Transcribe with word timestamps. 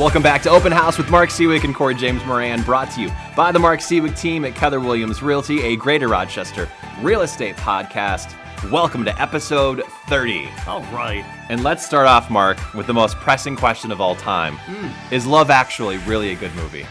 Welcome 0.00 0.22
back 0.22 0.40
to 0.44 0.48
Open 0.50 0.72
House 0.72 0.96
with 0.96 1.10
Mark 1.10 1.28
Siwiec 1.28 1.62
and 1.62 1.74
Corey 1.74 1.94
James 1.94 2.24
Moran, 2.24 2.62
brought 2.62 2.90
to 2.92 3.02
you 3.02 3.10
by 3.36 3.52
the 3.52 3.58
Mark 3.58 3.80
Siwiec 3.80 4.18
team 4.18 4.46
at 4.46 4.54
Keller 4.54 4.80
Williams 4.80 5.20
Realty, 5.20 5.62
a 5.62 5.76
Greater 5.76 6.08
Rochester 6.08 6.70
real 7.02 7.20
estate 7.20 7.54
podcast. 7.56 8.34
Welcome 8.70 9.04
to 9.04 9.20
episode 9.20 9.82
30. 10.08 10.48
All 10.66 10.80
right. 10.84 11.22
And 11.50 11.62
let's 11.62 11.84
start 11.84 12.06
off, 12.06 12.30
Mark, 12.30 12.72
with 12.72 12.86
the 12.86 12.94
most 12.94 13.18
pressing 13.18 13.56
question 13.56 13.92
of 13.92 14.00
all 14.00 14.14
time 14.16 14.56
hmm. 14.60 15.14
Is 15.14 15.26
Love 15.26 15.50
Actually 15.50 15.98
really 15.98 16.32
a 16.32 16.34
good 16.34 16.54
movie? 16.54 16.86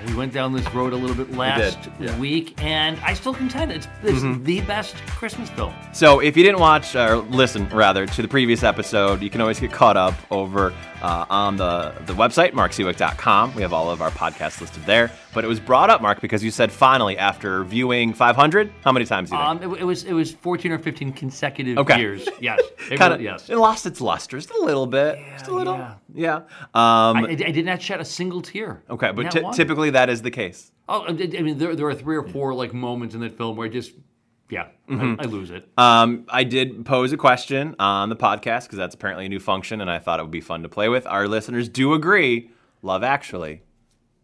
God, 0.00 0.10
we 0.10 0.16
went 0.16 0.32
down 0.32 0.52
this 0.52 0.68
road 0.74 0.92
a 0.92 0.96
little 0.96 1.16
bit 1.16 1.36
last 1.36 1.78
yeah. 1.98 2.08
Mm-hmm. 2.08 2.20
week, 2.20 2.62
and 2.62 2.98
I 3.00 3.14
still 3.14 3.34
contend 3.34 3.72
it's, 3.72 3.88
it's 4.02 4.22
the 4.44 4.60
best 4.62 4.96
Christmas 5.06 5.50
film. 5.50 5.74
So, 5.92 6.20
if 6.20 6.36
you 6.36 6.42
didn't 6.42 6.60
watch 6.60 6.94
or 6.94 7.16
listen 7.16 7.68
rather 7.70 8.06
to 8.06 8.22
the 8.22 8.28
previous 8.28 8.62
episode, 8.62 9.22
you 9.22 9.30
can 9.30 9.40
always 9.40 9.60
get 9.60 9.72
caught 9.72 9.96
up 9.96 10.14
over 10.30 10.72
uh, 11.02 11.24
on 11.30 11.56
the 11.56 11.94
the 12.06 12.12
website 12.12 12.52
marksiwiec.com. 12.52 13.54
We 13.54 13.62
have 13.62 13.72
all 13.72 13.90
of 13.90 14.02
our 14.02 14.10
podcasts 14.10 14.60
listed 14.60 14.84
there. 14.84 15.10
But 15.32 15.44
it 15.44 15.48
was 15.48 15.60
brought 15.60 15.90
up, 15.90 16.02
Mark, 16.02 16.20
because 16.20 16.42
you 16.42 16.50
said 16.50 16.72
finally 16.72 17.16
after 17.16 17.62
viewing 17.64 18.12
500. 18.12 18.72
How 18.82 18.90
many 18.92 19.04
times 19.06 19.30
do 19.30 19.36
you 19.36 19.42
think? 19.42 19.62
Um, 19.62 19.74
it, 19.74 19.80
it 19.80 19.84
was 19.84 20.04
it 20.04 20.12
was 20.12 20.32
14 20.32 20.72
or 20.72 20.78
15 20.78 21.12
consecutive 21.12 21.78
Okay. 21.78 21.98
years. 22.00 22.28
Yes. 22.40 22.60
It 22.90 22.98
kind 22.98 23.12
of 23.12 23.20
really- 23.20 23.30
yes. 23.30 23.48
it 23.48 23.56
lost 23.56 23.86
its 23.86 24.00
luster 24.00 24.36
just 24.38 24.50
a 24.50 24.60
little 24.60 24.86
bit, 24.86 25.16
just 25.34 25.46
a 25.46 25.54
little, 25.54 25.76
yeah. 25.76 25.94
Yeah. 26.14 26.36
Um, 26.36 26.44
I, 26.74 27.36
I 27.46 27.50
did 27.50 27.64
not 27.66 27.80
shed 27.82 28.00
a 28.00 28.04
single 28.04 28.40
tear. 28.42 28.82
okay, 28.90 29.12
but 29.12 29.34
one. 29.42 29.52
typically 29.54 29.90
that 29.90 30.08
is 30.10 30.22
the 30.22 30.30
case. 30.30 30.72
Oh, 30.88 31.04
I 31.06 31.12
mean, 31.12 31.58
there, 31.58 31.76
there 31.76 31.86
are 31.86 31.94
three 31.94 32.16
or 32.16 32.26
four 32.26 32.52
like 32.54 32.72
moments 32.74 33.14
in 33.14 33.20
that 33.20 33.36
film 33.36 33.56
where 33.56 33.66
I 33.66 33.70
just, 33.70 33.92
yeah, 34.48 34.68
Mm-hmm. 34.88 35.20
I, 35.20 35.22
I 35.22 35.26
lose 35.26 35.50
it. 35.52 35.68
Um, 35.78 36.24
I 36.28 36.42
did 36.42 36.84
pose 36.84 37.12
a 37.12 37.16
question 37.16 37.76
on 37.78 38.08
the 38.08 38.16
podcast 38.16 38.64
because 38.64 38.78
that's 38.78 38.94
apparently 38.96 39.26
a 39.26 39.28
new 39.28 39.38
function, 39.38 39.80
and 39.80 39.88
I 39.90 40.00
thought 40.00 40.18
it 40.18 40.22
would 40.24 40.32
be 40.32 40.40
fun 40.40 40.62
to 40.64 40.68
play 40.68 40.88
with. 40.88 41.06
Our 41.06 41.28
listeners 41.28 41.68
do 41.68 41.94
agree. 41.94 42.50
Love 42.82 43.04
Actually 43.04 43.62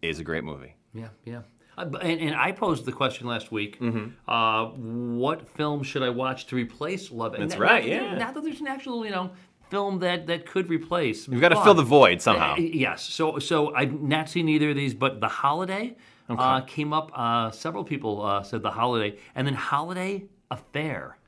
is 0.02 0.18
a 0.18 0.24
great 0.24 0.42
movie. 0.42 0.74
Yeah, 0.92 1.08
yeah. 1.24 1.42
Uh, 1.78 1.90
and, 2.00 2.20
and 2.20 2.34
I 2.34 2.52
posed 2.52 2.84
the 2.86 2.90
question 2.92 3.26
last 3.26 3.52
week. 3.52 3.78
Mm-hmm. 3.78 4.08
Uh, 4.28 4.70
what 5.18 5.46
film 5.50 5.82
should 5.82 6.02
I 6.02 6.08
watch 6.08 6.46
to 6.46 6.56
replace 6.56 7.12
Love? 7.12 7.34
And 7.34 7.50
That's 7.50 7.60
right, 7.60 7.84
not- 7.84 7.88
yeah. 7.88 8.14
Not 8.18 8.34
that 8.34 8.42
there's 8.42 8.60
an 8.60 8.66
actual, 8.66 9.04
you 9.04 9.10
know, 9.12 9.30
film 9.70 9.98
that 10.00 10.26
that 10.26 10.46
could 10.46 10.68
replace. 10.68 11.28
You've 11.28 11.40
got 11.40 11.50
to 11.50 11.62
fill 11.62 11.74
the 11.74 11.82
void 11.82 12.20
somehow. 12.22 12.54
Uh, 12.54 12.60
yes. 12.60 13.02
So 13.02 13.38
so 13.38 13.74
I've 13.74 14.00
not 14.00 14.28
seen 14.28 14.48
either 14.48 14.70
of 14.70 14.76
these, 14.76 14.94
but 14.94 15.20
The 15.20 15.28
Holiday 15.28 15.96
uh, 16.28 16.60
came 16.62 16.92
up. 16.92 17.10
Uh, 17.14 17.50
several 17.50 17.84
people 17.84 18.22
uh, 18.22 18.42
said 18.42 18.62
The 18.62 18.70
Holiday, 18.70 19.18
and 19.34 19.46
then 19.46 19.54
Holiday 19.54 20.24
Affair. 20.50 21.18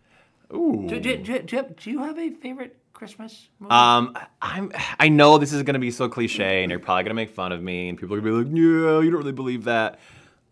Ooh. 0.53 0.86
Do, 0.89 0.98
do, 0.98 1.17
do, 1.19 1.39
do, 1.41 1.56
you 1.56 1.62
have, 1.62 1.77
do 1.77 1.91
you 1.91 1.98
have 2.00 2.19
a 2.19 2.30
favorite 2.30 2.77
Christmas 2.95 3.48
movie? 3.61 3.70
Um, 3.70 4.17
I'm. 4.41 4.73
I 4.98 5.08
know 5.08 5.39
this 5.39 5.52
is 5.52 5.62
gonna 5.62 5.78
be 5.78 5.91
so 5.91 6.08
cliche, 6.08 6.62
and 6.62 6.70
you're 6.70 6.80
probably 6.80 7.05
gonna 7.05 7.14
make 7.14 7.30
fun 7.30 7.52
of 7.52 7.62
me, 7.62 7.89
and 7.89 7.98
people 7.98 8.17
are 8.17 8.20
gonna 8.20 8.42
be 8.42 8.45
like, 8.45 8.56
"Yeah, 8.56 9.00
you 9.00 9.11
don't 9.11 9.19
really 9.19 9.33
believe 9.33 9.64
that." 9.64 9.98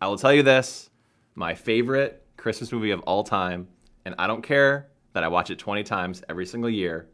I 0.00 0.08
will 0.08 0.18
tell 0.18 0.32
you 0.32 0.42
this: 0.42 0.90
my 1.34 1.54
favorite 1.54 2.22
Christmas 2.36 2.70
movie 2.72 2.90
of 2.90 3.00
all 3.00 3.24
time, 3.24 3.68
and 4.04 4.14
I 4.18 4.26
don't 4.26 4.42
care 4.42 4.88
that 5.14 5.24
I 5.24 5.28
watch 5.28 5.50
it 5.50 5.58
20 5.58 5.82
times 5.82 6.22
every 6.28 6.44
single 6.44 6.68
year, 6.68 7.08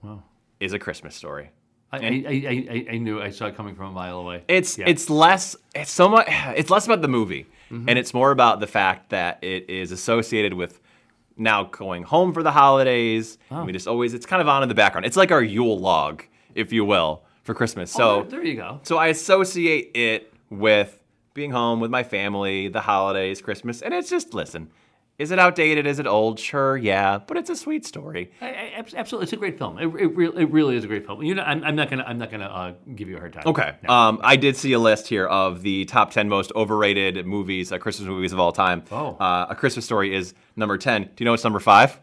is 0.63 0.73
A 0.73 0.79
Christmas 0.79 1.15
Story. 1.15 1.51
I, 1.95 1.97
I, 1.99 2.01
I, 2.01 2.67
I, 2.71 2.87
I 2.95 2.99
knew 2.99 3.21
I 3.21 3.29
saw 3.31 3.47
it 3.47 3.57
coming 3.57 3.75
from 3.75 3.87
a 3.87 3.93
mile 3.93 4.19
away. 4.21 4.45
It's 4.49 4.79
Yeah. 4.79 4.87
it's 4.89 5.11
less 5.11 5.57
it's 5.75 5.91
so 5.91 6.09
much 6.09 6.27
it's 6.61 6.71
less 6.71 6.87
about 6.87 7.03
the 7.03 7.09
movie 7.09 7.47
Mm-hmm. 7.71 7.89
and 7.89 7.99
it's 7.99 8.13
more 8.13 8.31
about 8.33 8.61
the 8.61 8.67
fact 8.67 9.09
that 9.11 9.39
it 9.43 9.71
is 9.71 9.93
associated 9.93 10.53
with 10.53 10.79
now 11.39 11.65
going 11.65 12.03
home 12.03 12.35
for 12.35 12.43
the 12.43 12.51
holidays. 12.51 13.39
Oh. 13.51 13.65
We 13.65 13.73
just 13.73 13.89
always 13.89 14.13
it's 14.13 14.27
kind 14.27 14.43
of 14.43 14.49
on 14.49 14.63
in 14.63 14.69
the 14.69 14.75
background. 14.75 15.07
It's 15.07 15.17
like 15.17 15.31
our 15.33 15.43
Yule 15.43 15.79
log, 15.79 16.23
if 16.55 16.71
you 16.71 16.85
will, 16.85 17.23
for 17.45 17.55
Christmas. 17.55 17.91
So 17.91 18.03
Oh, 18.03 18.23
there, 18.25 18.41
there 18.41 18.45
you 18.45 18.57
go. 18.57 18.81
so 18.83 18.99
I 18.99 19.07
associate 19.09 19.91
it 19.95 20.33
with 20.51 21.03
being 21.33 21.51
home 21.51 21.81
with 21.81 21.91
my 21.91 22.03
family, 22.03 22.69
the 22.69 22.83
holidays, 22.83 23.41
Christmas, 23.41 23.81
and 23.81 23.95
it's 23.95 24.11
just 24.11 24.35
listen. 24.35 24.71
Is 25.19 25.31
it 25.31 25.39
outdated? 25.39 25.87
Is 25.87 25.99
it 25.99 26.07
old? 26.07 26.41
Sure, 26.41 26.77
yeah, 26.77 27.19
but 27.19 27.37
it's 27.37 27.51
a 27.51 27.57
sweet 27.57 27.85
story. 27.87 28.33
I, 28.41 28.47
I, 28.47 28.85
absolutely, 28.97 29.25
it's 29.25 29.33
a 29.33 29.37
great 29.37 29.59
film. 29.59 29.79
It, 29.79 29.85
it, 29.85 30.17
re- 30.17 30.33
it 30.35 30.51
really 30.51 30.75
is 30.77 30.85
a 30.85 30.87
great 30.87 31.07
film. 31.07 31.23
You 31.23 31.35
know, 31.35 31.43
I'm, 31.43 31.63
I'm 31.63 31.77
not 31.77 31.91
gonna 31.91 32.05
I'm 32.05 32.19
not 32.19 32.31
gonna 32.31 32.47
uh, 32.47 32.73
give 32.95 33.09
you 33.09 33.17
a 33.17 33.19
hard 33.21 33.35
time. 33.35 33.45
Okay. 33.47 33.75
No. 33.83 33.91
Um, 33.91 34.21
I 34.23 34.37
did 34.37 34.57
see 34.57 34.73
a 34.73 34.79
list 34.79 35.07
here 35.09 35.27
of 35.27 35.63
the 35.63 35.85
top 35.85 36.11
10 36.13 36.29
most 36.29 36.51
overrated 36.57 37.25
movies, 37.27 37.71
uh, 37.73 37.79
Christmas 37.79 38.09
movies 38.09 38.33
of 38.33 38.41
all 38.41 38.53
time. 38.53 38.85
Oh. 38.91 39.17
Uh, 39.17 39.47
a 39.51 39.55
Christmas 39.55 39.85
Story 39.85 40.15
is 40.15 40.35
number 40.57 40.79
10. 40.79 41.03
Do 41.03 41.11
you 41.19 41.25
know 41.27 41.33
what's 41.33 41.45
number 41.45 41.61
five? 41.61 42.01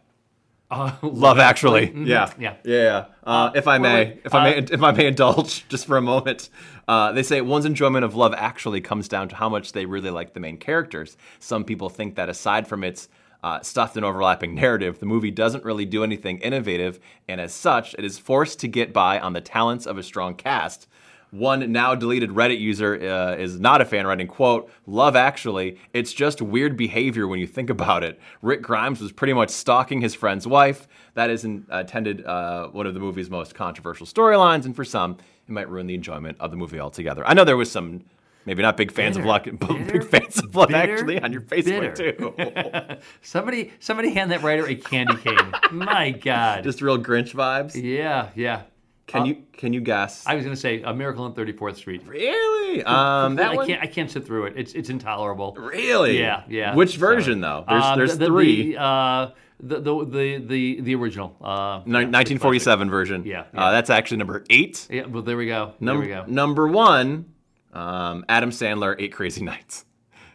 Uh, 0.72 0.92
Love 1.02 1.40
Actually. 1.40 1.86
Yeah. 2.06 2.28
Mm-hmm. 2.28 2.42
Yeah. 2.42 2.56
Yeah. 2.64 3.06
Uh, 3.24 3.52
if 3.56 3.68
I 3.68 3.78
may, 3.80 3.94
wait, 3.94 4.08
wait. 4.10 4.22
if 4.26 4.34
I 4.36 4.44
may, 4.44 4.58
Uh, 4.60 4.66
if 4.72 4.84
I 4.84 4.92
may 4.92 5.08
indulge 5.08 5.68
just 5.70 5.86
for 5.88 5.98
a 5.98 6.02
moment, 6.02 6.50
uh, 6.88 7.12
they 7.12 7.24
say 7.24 7.42
one's 7.42 7.66
enjoyment 7.66 8.06
of 8.06 8.16
Love 8.16 8.34
Actually 8.38 8.82
comes 8.82 9.08
down 9.08 9.30
to 9.30 9.36
how 9.36 9.50
much 9.50 9.72
they 9.72 9.86
really 9.86 10.12
like 10.12 10.34
the 10.34 10.40
main 10.40 10.58
characters. 10.58 11.18
Some 11.40 11.64
people 11.64 11.90
think 11.90 12.16
that 12.16 12.30
aside 12.30 12.68
from 12.68 12.84
its 12.84 13.10
uh, 13.44 13.62
stuffed 13.62 13.96
and 13.96 14.06
overlapping 14.06 14.54
narrative, 14.54 15.00
the 15.00 15.06
movie 15.06 15.32
doesn't 15.32 15.64
really 15.64 15.86
do 15.86 16.04
anything 16.04 16.40
innovative, 16.40 17.00
and 17.28 17.40
as 17.40 17.54
such, 17.54 17.94
it 17.98 18.04
is 18.04 18.20
forced 18.20 18.60
to 18.60 18.68
get 18.68 18.92
by 18.92 19.18
on 19.20 19.34
the 19.34 19.42
talents 19.42 19.86
of 19.88 19.98
a 19.98 20.04
strong 20.04 20.36
cast. 20.36 20.88
One 21.32 21.72
now 21.72 21.94
deleted 21.94 22.32
Reddit 22.32 22.60
user 22.60 22.96
uh, 22.96 23.36
is 23.36 23.60
not 23.60 23.82
a 23.82 23.86
fan, 23.86 24.08
writing, 24.08 24.28
quote, 24.28 24.72
Love 24.88 25.16
Actually, 25.16 25.78
it's 25.94 26.12
just 26.12 26.42
weird 26.42 26.76
behavior 26.76 27.28
when 27.28 27.40
you 27.40 27.46
think 27.46 27.70
about 27.70 28.04
it. 28.04 28.20
Rick 28.42 28.64
Grimes 28.64 29.00
was 29.00 29.12
pretty 29.12 29.34
much 29.34 29.50
stalking 29.52 30.02
his 30.02 30.16
friend's 30.16 30.48
wife. 30.48 30.88
That 31.14 31.30
is 31.30 31.46
in, 31.46 31.66
intended 31.72 32.26
uh, 32.26 32.70
one 32.70 32.88
of 32.88 32.96
the 32.96 33.00
movie's 33.00 33.30
most 33.30 33.54
controversial 33.54 34.08
storylines, 34.08 34.66
and 34.66 34.76
for 34.76 34.84
some, 34.84 35.18
it 35.48 35.52
might 35.52 35.70
ruin 35.70 35.86
the 35.86 35.94
enjoyment 35.96 36.38
of 36.40 36.50
the 36.50 36.58
movie 36.58 36.80
altogether. 36.80 37.24
I 37.28 37.34
know 37.36 37.44
there 37.44 37.58
was 37.58 37.70
some, 37.70 38.06
maybe 38.46 38.64
not 38.64 38.76
big 38.76 38.92
fans 38.92 39.16
Bitter. 39.18 39.24
of 39.26 39.28
Luck, 39.28 39.48
but 39.60 39.68
Bitter. 39.68 40.00
big 40.00 40.04
fans 40.06 40.40
of 40.40 40.52
Bitter. 40.52 40.76
Actually 40.76 41.22
on 41.22 41.32
your 41.32 41.42
Facebook, 41.42 41.96
Bitter. 41.96 42.12
too. 42.14 43.02
somebody 43.22 43.72
somebody 43.80 44.12
hand 44.14 44.32
that 44.32 44.42
writer 44.42 44.66
a 44.66 44.76
candy 44.76 45.16
cane. 45.18 45.54
My 45.72 46.10
God. 46.12 46.64
just 46.64 46.82
real 46.82 46.98
Grinch 46.98 47.34
vibes. 47.34 47.76
yeah, 47.76 48.30
yeah. 48.36 48.64
Can 49.10 49.26
you 49.26 49.44
can 49.54 49.74
you 49.74 49.82
guess? 49.82 50.26
I 50.28 50.36
was 50.36 50.44
gonna 50.44 50.56
say 50.56 50.82
A 50.84 50.94
Miracle 50.94 51.24
on 51.26 51.34
34th 51.34 51.76
Street. 51.76 52.04
really? 52.08 52.84
Um, 52.86 53.36
that 53.38 53.52
I 53.52 53.56
one? 53.56 53.68
can't 53.68 53.82
I 53.82 53.88
can't 53.88 54.10
sit 54.12 54.26
through 54.26 54.46
it. 54.46 54.54
It's 54.56 54.74
it's 54.74 54.90
intolerable. 54.90 55.56
Really? 55.58 56.20
Yeah, 56.20 56.44
yeah. 56.48 56.76
Which 56.76 56.98
Sorry. 56.98 57.16
version 57.16 57.42
though? 57.42 57.66
There's 57.68 57.84
Uh, 57.84 57.96
there's 57.96 58.18
the, 58.18 58.26
three. 58.28 58.74
The, 58.74 58.80
uh, 58.82 59.32
the, 59.60 59.80
the 59.82 60.06
the 60.06 60.38
the 60.38 60.82
the 60.82 60.96
original. 60.96 61.36
Uh, 61.42 61.82
Ni- 61.86 62.06
1947 62.06 62.90
version. 62.90 63.24
Yeah, 63.26 63.42
Uh, 63.42 63.44
yeah. 63.56 63.72
that's 63.72 63.90
actually 63.90 64.18
number 64.18 64.44
eight. 64.52 64.88
Yeah. 64.90 65.06
Well, 65.08 65.24
there 65.24 65.36
we 65.38 65.48
go. 65.48 65.74
Num- 65.80 65.98
there 65.98 66.08
we 66.08 66.14
go. 66.14 66.26
Number 66.28 66.68
one, 66.68 67.34
um, 67.74 68.24
Adam 68.30 68.52
Sandler, 68.52 68.96
Eight 69.00 69.12
Crazy 69.14 69.44
Nights, 69.44 69.86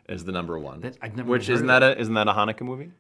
is 0.09 0.25
the 0.25 0.33
number 0.33 0.59
one. 0.59 0.81
That- 0.81 0.99
I've 1.01 1.17
never 1.17 1.31
Which 1.31 1.49
isn't 1.49 1.69
heard 1.69 1.83
that 1.83 1.97
a 1.97 2.01
isn't 2.01 2.15
that 2.15 2.27
a 2.29 2.33
Hanukkah 2.33 2.63
movie? 2.63 2.91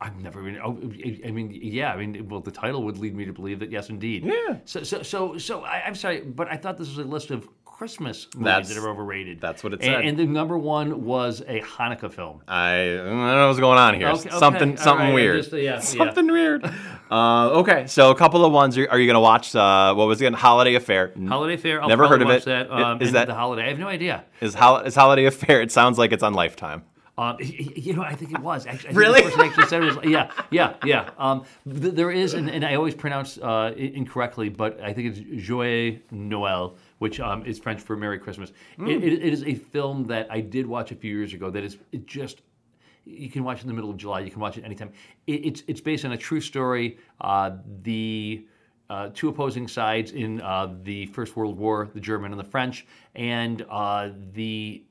I've 0.00 0.16
never 0.16 0.40
even. 0.48 0.60
Oh, 0.62 0.78
I- 1.04 1.28
I 1.28 1.30
mean, 1.30 1.50
yeah. 1.62 1.92
I 1.92 1.96
mean, 1.96 2.28
well, 2.28 2.40
the 2.40 2.50
title 2.50 2.82
would 2.84 2.98
lead 2.98 3.14
me 3.14 3.24
to 3.26 3.32
believe 3.32 3.58
that 3.60 3.70
yes, 3.70 3.90
indeed. 3.90 4.24
Yeah. 4.24 4.56
So, 4.64 4.82
so, 4.82 5.02
so, 5.02 5.36
so 5.38 5.62
I, 5.62 5.82
I'm 5.86 5.94
sorry, 5.94 6.20
but 6.22 6.48
I 6.50 6.56
thought 6.56 6.78
this 6.78 6.88
was 6.88 6.98
a 6.98 7.04
list 7.08 7.30
of 7.30 7.46
Christmas 7.66 8.26
movies 8.34 8.44
That's- 8.44 8.68
that 8.74 8.78
are 8.78 8.88
overrated. 8.90 9.40
that's 9.40 9.62
what 9.64 9.72
it 9.74 9.80
And- 9.80 9.84
said. 9.84 10.04
And, 10.04 10.18
the 10.18 10.26
number 10.26 10.56
one 10.58 11.04
was 11.04 11.40
a 11.46 11.60
Hanukkah 11.62 12.12
film. 12.12 12.42
I, 12.48 12.74
I 12.74 12.86
don't 12.96 13.16
know 13.18 13.46
what's 13.48 13.58
going 13.60 13.78
on 13.78 13.94
here. 13.94 14.08
Okay, 14.08 14.28
okay, 14.28 14.38
something 14.38 14.70
all 14.72 14.76
something 14.76 15.06
right, 15.08 15.14
weird. 15.14 15.36
just- 15.42 15.52
yeah, 15.54 15.60
yeah. 15.60 15.78
something 15.80 16.26
weird. 16.30 16.64
Uh, 17.10 17.50
okay, 17.60 17.86
so 17.86 18.10
a 18.10 18.14
couple 18.14 18.44
of 18.44 18.52
ones. 18.52 18.76
Are, 18.78 18.88
are 18.90 18.98
you 18.98 19.06
going 19.06 19.14
to 19.14 19.20
watch? 19.20 19.54
Uh, 19.56 19.92
what 19.94 20.06
was 20.08 20.20
it 20.20 20.24
again? 20.26 20.34
Holiday 20.34 20.74
Affair. 20.76 21.12
Holiday 21.26 21.54
Affair. 21.54 21.82
I'll 21.82 21.88
Never 21.88 22.06
heard 22.06 22.22
of 22.22 22.28
watch 22.28 22.42
it. 22.42 22.44
That, 22.46 22.70
um, 22.70 23.02
Is 23.02 23.12
that- 23.12 23.26
the 23.28 23.34
holiday? 23.34 23.64
I 23.64 23.68
have 23.68 23.78
no 23.78 23.88
idea. 23.88 24.24
Is, 24.40 24.54
hol- 24.54 24.78
is 24.80 24.94
Holiday 24.94 25.24
Affair? 25.26 25.60
It 25.60 25.72
sounds 25.72 25.98
like 25.98 26.12
it's 26.12 26.22
on 26.22 26.32
Lifetime. 26.34 26.84
Um, 27.20 27.36
you 27.38 27.92
know, 27.92 28.02
I 28.02 28.14
think 28.14 28.32
it 28.32 28.38
was 28.38 28.64
actually. 28.64 28.88
I 28.88 28.92
think 28.92 28.98
Really? 28.98 29.22
Person 29.22 29.40
actually 29.42 29.66
said 29.66 29.82
it 29.82 29.94
was, 29.94 30.04
yeah, 30.04 30.30
yeah, 30.50 30.76
yeah. 30.86 31.10
Um, 31.18 31.44
th- 31.70 31.92
there 31.92 32.10
is, 32.10 32.32
and, 32.32 32.48
and 32.48 32.64
I 32.64 32.76
always 32.76 32.94
pronounce 32.94 33.36
uh, 33.36 33.74
incorrectly, 33.76 34.48
but 34.48 34.80
I 34.80 34.94
think 34.94 35.14
it's 35.14 35.46
Joyeux 35.46 36.00
Noël, 36.10 36.76
which 36.98 37.20
um, 37.20 37.44
is 37.44 37.58
French 37.58 37.82
for 37.82 37.94
Merry 37.94 38.18
Christmas. 38.18 38.52
Hmm. 38.76 38.86
It, 38.86 39.04
it, 39.04 39.12
it 39.12 39.32
is 39.34 39.44
a 39.44 39.54
film 39.54 40.06
that 40.06 40.28
I 40.30 40.40
did 40.40 40.66
watch 40.66 40.92
a 40.92 40.94
few 40.94 41.14
years 41.14 41.34
ago. 41.34 41.50
That 41.50 41.62
is 41.62 41.76
it 41.92 42.06
just. 42.06 42.40
You 43.04 43.28
can 43.28 43.44
watch 43.44 43.58
it 43.58 43.62
in 43.62 43.68
the 43.68 43.74
middle 43.74 43.90
of 43.90 43.98
July. 43.98 44.20
You 44.20 44.30
can 44.30 44.40
watch 44.40 44.56
it 44.56 44.64
anytime. 44.64 44.90
It, 45.26 45.44
it's 45.44 45.62
it's 45.66 45.80
based 45.82 46.06
on 46.06 46.12
a 46.12 46.18
true 46.18 46.40
story. 46.40 46.96
Uh, 47.20 47.56
the 47.82 48.46
uh, 48.88 49.10
two 49.12 49.28
opposing 49.28 49.68
sides 49.68 50.12
in 50.12 50.40
uh, 50.40 50.74
the 50.84 51.04
First 51.06 51.36
World 51.36 51.58
War, 51.58 51.90
the 51.92 52.00
German 52.00 52.32
and 52.32 52.40
the 52.40 52.44
French, 52.44 52.86
and 53.14 53.64
uh, 53.70 54.08
the 54.32 54.84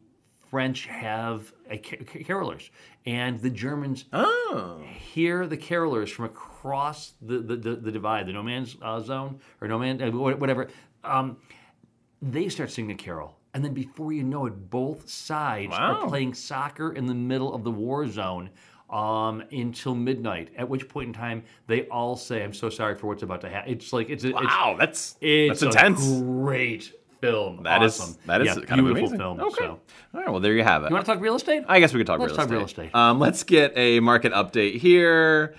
French 0.50 0.86
have 0.88 1.52
a 1.70 1.78
ca- 1.78 1.98
ca- 1.98 2.24
carolers, 2.24 2.70
and 3.06 3.40
the 3.40 3.50
Germans 3.50 4.06
Oh. 4.14 4.82
hear 5.14 5.46
the 5.48 5.58
carolers 5.58 6.10
from 6.10 6.26
across 6.26 7.14
the, 7.22 7.40
the, 7.40 7.56
the, 7.56 7.76
the 7.76 7.92
divide, 7.92 8.28
the 8.28 8.34
no 8.34 8.44
man's 8.44 8.76
uh, 8.82 9.00
zone, 9.00 9.40
or 9.62 9.68
no 9.68 9.78
man, 9.80 10.02
uh, 10.02 10.10
whatever. 10.12 10.68
Um, 11.04 11.38
they 12.22 12.50
start 12.50 12.72
singing 12.72 12.92
a 12.92 12.96
carol. 12.96 13.38
And 13.54 13.64
then 13.66 13.74
before 13.74 14.12
you 14.14 14.24
know 14.24 14.46
it, 14.46 14.70
both 14.70 15.10
sides 15.10 15.72
Wow. 15.72 16.02
are 16.04 16.08
playing 16.10 16.34
soccer 16.34 16.92
in 16.94 17.06
the 17.08 17.16
middle 17.16 17.54
of 17.54 17.64
the 17.64 17.72
war 17.72 18.08
zone 18.08 18.50
um, 18.92 19.42
until 19.52 19.96
midnight. 19.96 20.50
At 20.58 20.68
which 20.70 20.88
point 20.88 21.08
in 21.08 21.14
time, 21.14 21.44
they 21.68 21.84
all 21.88 22.16
say, 22.16 22.44
"I'm 22.44 22.54
so 22.54 22.70
sorry 22.70 22.96
for 22.96 23.08
what's 23.08 23.24
about 23.24 23.42
to 23.42 23.50
happen." 23.50 23.72
It's 23.72 23.92
like 23.94 24.10
it's 24.10 24.24
a, 24.24 24.30
it's, 24.30 24.36
Wow, 24.44 24.76
that's 24.80 25.16
it's 25.22 25.62
that's 25.62 25.76
intense. 25.76 26.22
great 26.22 26.94
film. 27.22 27.64
That 27.64 27.84
is 27.84 28.00
awesome. 28.00 28.18
that 28.26 28.42
is 28.42 28.48
yeah, 28.48 28.54
kind 28.66 28.80
of 28.80 28.86
beautiful 28.86 29.00
amazing. 29.00 29.18
film. 29.20 29.40
Okay. 29.40 29.56
So. 29.58 29.80
All 30.14 30.22
right. 30.22 30.30
Well, 30.30 30.40
there 30.40 30.54
you 30.54 30.64
have 30.64 30.84
it. 30.84 30.90
You 30.90 30.94
want 30.94 31.06
to 31.06 31.12
talk 31.12 31.22
real 31.22 31.36
estate? 31.36 31.64
I 31.68 31.80
guess 31.80 31.94
we 31.94 32.00
could 32.00 32.08
talk 32.08 32.20
Let's 32.20 32.32
real 32.32 32.38
talk 32.38 32.46
estate. 32.46 32.56
real 32.56 32.66
estate. 32.66 32.96
Um, 32.96 33.20
let's 33.20 33.44
get 33.44 33.74
a 33.76 34.00
market 34.00 34.34
update 34.34 34.78
here. 34.80 35.56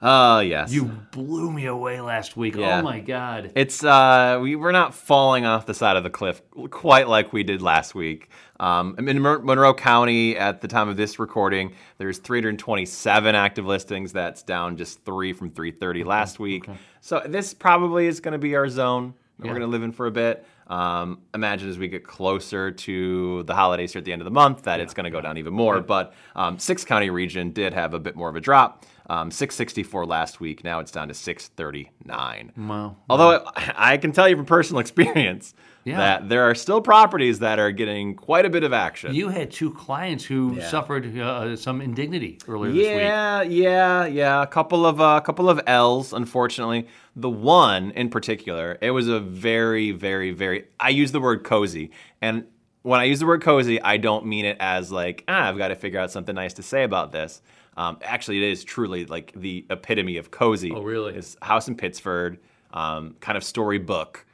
Uh, 0.00 0.40
yes. 0.40 0.72
you 0.72 0.86
blew 1.12 1.52
me 1.52 1.66
away 1.66 2.00
last 2.00 2.36
week. 2.36 2.56
Yeah. 2.56 2.80
Oh 2.80 2.82
my 2.82 2.98
god. 2.98 3.52
It's 3.54 3.84
uh, 3.84 4.40
we 4.42 4.56
we're 4.56 4.72
not 4.72 4.94
falling 4.94 5.46
off 5.46 5.64
the 5.64 5.74
side 5.74 5.96
of 5.96 6.02
the 6.02 6.10
cliff 6.10 6.42
quite 6.70 7.08
like 7.08 7.32
we 7.32 7.44
did 7.44 7.62
last 7.62 7.94
week. 7.94 8.28
Um, 8.58 8.96
in 8.98 9.20
Mon- 9.20 9.44
Monroe 9.44 9.74
County, 9.74 10.36
at 10.36 10.60
the 10.60 10.66
time 10.68 10.88
of 10.88 10.96
this 10.96 11.20
recording, 11.20 11.74
there's 11.98 12.18
327 12.18 13.34
active 13.34 13.64
listings. 13.64 14.12
That's 14.12 14.42
down 14.42 14.76
just 14.76 15.04
three 15.04 15.32
from 15.32 15.50
330 15.50 16.04
last 16.04 16.40
week. 16.40 16.66
So 17.00 17.22
this 17.24 17.54
probably 17.54 18.06
is 18.06 18.18
going 18.20 18.32
to 18.32 18.38
be 18.38 18.56
our 18.56 18.68
zone 18.68 19.14
that 19.38 19.46
we're 19.46 19.54
going 19.54 19.62
to 19.62 19.66
live 19.68 19.82
in 19.82 19.92
for 19.92 20.06
a 20.06 20.12
bit. 20.12 20.44
Um, 20.66 21.22
imagine 21.34 21.68
as 21.68 21.78
we 21.78 21.88
get 21.88 22.04
closer 22.04 22.70
to 22.70 23.42
the 23.44 23.54
holidays 23.54 23.92
here 23.92 24.00
at 24.00 24.04
the 24.04 24.12
end 24.12 24.22
of 24.22 24.24
the 24.24 24.30
month 24.30 24.62
that 24.62 24.80
it's 24.80 24.94
going 24.94 25.04
to 25.04 25.10
go 25.10 25.20
down 25.20 25.38
even 25.38 25.52
more. 25.52 25.80
But 25.80 26.14
um, 26.34 26.58
six 26.58 26.84
county 26.84 27.10
region 27.10 27.50
did 27.50 27.74
have 27.74 27.94
a 27.94 27.98
bit 27.98 28.16
more 28.16 28.28
of 28.28 28.36
a 28.36 28.40
drop. 28.40 28.84
Um, 29.12 29.30
664 29.30 30.06
last 30.06 30.40
week. 30.40 30.64
Now 30.64 30.80
it's 30.80 30.90
down 30.90 31.08
to 31.08 31.14
639. 31.14 32.52
Wow. 32.56 32.96
Although 33.10 33.44
I 33.56 33.96
can 33.98 34.12
tell 34.12 34.28
you 34.28 34.36
from 34.36 34.46
personal 34.46 34.80
experience 34.86 35.54
Yeah. 35.84 35.98
that 35.98 36.28
there 36.28 36.44
are 36.48 36.54
still 36.54 36.80
properties 36.80 37.40
that 37.40 37.58
are 37.58 37.72
getting 37.72 38.14
quite 38.14 38.46
a 38.46 38.50
bit 38.50 38.62
of 38.64 38.72
action. 38.72 39.14
You 39.14 39.28
had 39.28 39.50
two 39.50 39.70
clients 39.72 40.24
who 40.24 40.54
Yeah. 40.56 40.68
suffered 40.68 41.18
uh, 41.18 41.56
some 41.56 41.80
indignity 41.82 42.38
earlier 42.48 42.72
this 42.72 42.78
week. 42.80 42.86
yeah, 42.96 43.42
yeah, 43.42 44.06
yeah. 44.06 44.42
A 44.42 44.46
couple 44.46 44.86
of 44.86 45.00
a 45.00 45.20
couple 45.20 45.50
of 45.50 45.60
L's, 45.66 46.12
unfortunately. 46.12 46.86
The 47.14 47.28
one 47.28 47.90
in 47.90 48.08
particular, 48.08 48.78
it 48.80 48.92
was 48.92 49.08
a 49.08 49.20
very, 49.20 49.90
very, 49.90 50.30
very. 50.32 50.64
I 50.80 50.88
use 50.88 51.12
the 51.12 51.20
word 51.20 51.44
cozy, 51.44 51.90
and 52.22 52.44
when 52.80 52.98
I 53.00 53.04
use 53.04 53.20
the 53.20 53.26
word 53.26 53.42
cozy, 53.42 53.80
I 53.82 53.98
don't 53.98 54.24
mean 54.26 54.46
it 54.46 54.56
as 54.58 54.90
like 54.90 55.22
ah, 55.28 55.48
I've 55.48 55.58
got 55.58 55.68
to 55.68 55.76
figure 55.76 56.00
out 56.00 56.10
something 56.10 56.34
nice 56.34 56.54
to 56.54 56.62
say 56.62 56.82
about 56.84 57.12
this. 57.12 57.42
Um, 57.76 57.98
actually, 58.02 58.38
it 58.38 58.50
is 58.52 58.64
truly 58.64 59.06
like 59.06 59.32
the 59.34 59.64
epitome 59.70 60.16
of 60.18 60.30
cozy. 60.30 60.72
Oh, 60.74 60.82
really? 60.82 61.14
Is 61.16 61.36
house 61.42 61.68
in 61.68 61.74
Pittsford, 61.76 62.38
um, 62.72 63.16
kind 63.20 63.36
of 63.38 63.44
storybook. 63.44 64.26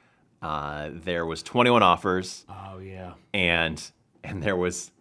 Uh, 0.42 0.90
there 0.92 1.26
was 1.26 1.42
21 1.42 1.82
offers 1.82 2.44
Oh 2.48 2.78
yeah. 2.78 3.14
and 3.34 3.82
and 4.22 4.40
there 4.40 4.54
was 4.56 4.92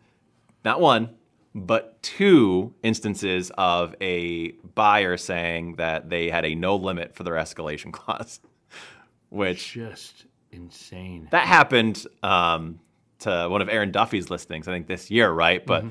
not 0.66 0.82
one 0.82 1.10
but 1.54 2.02
two 2.02 2.74
instances 2.82 3.52
of 3.56 3.94
a 4.02 4.52
buyer 4.74 5.16
saying 5.16 5.76
that 5.76 6.10
they 6.10 6.32
had 6.32 6.44
a 6.44 6.56
no 6.56 6.76
limit 6.76 7.16
for 7.16 7.22
their 7.24 7.36
escalation 7.36 7.94
clause 7.94 8.40
which 9.30 9.74
Just 9.74 10.26
insane. 10.52 11.28
that 11.32 11.46
happened 11.48 12.06
um, 12.24 12.80
to 13.20 13.48
one 13.48 13.62
of 13.62 13.70
erin 13.70 13.92
duffy's 13.92 14.32
listings 14.32 14.68
i 14.68 14.72
think 14.72 14.88
this 14.88 15.12
year 15.12 15.30
right 15.32 15.64
but 15.66 15.86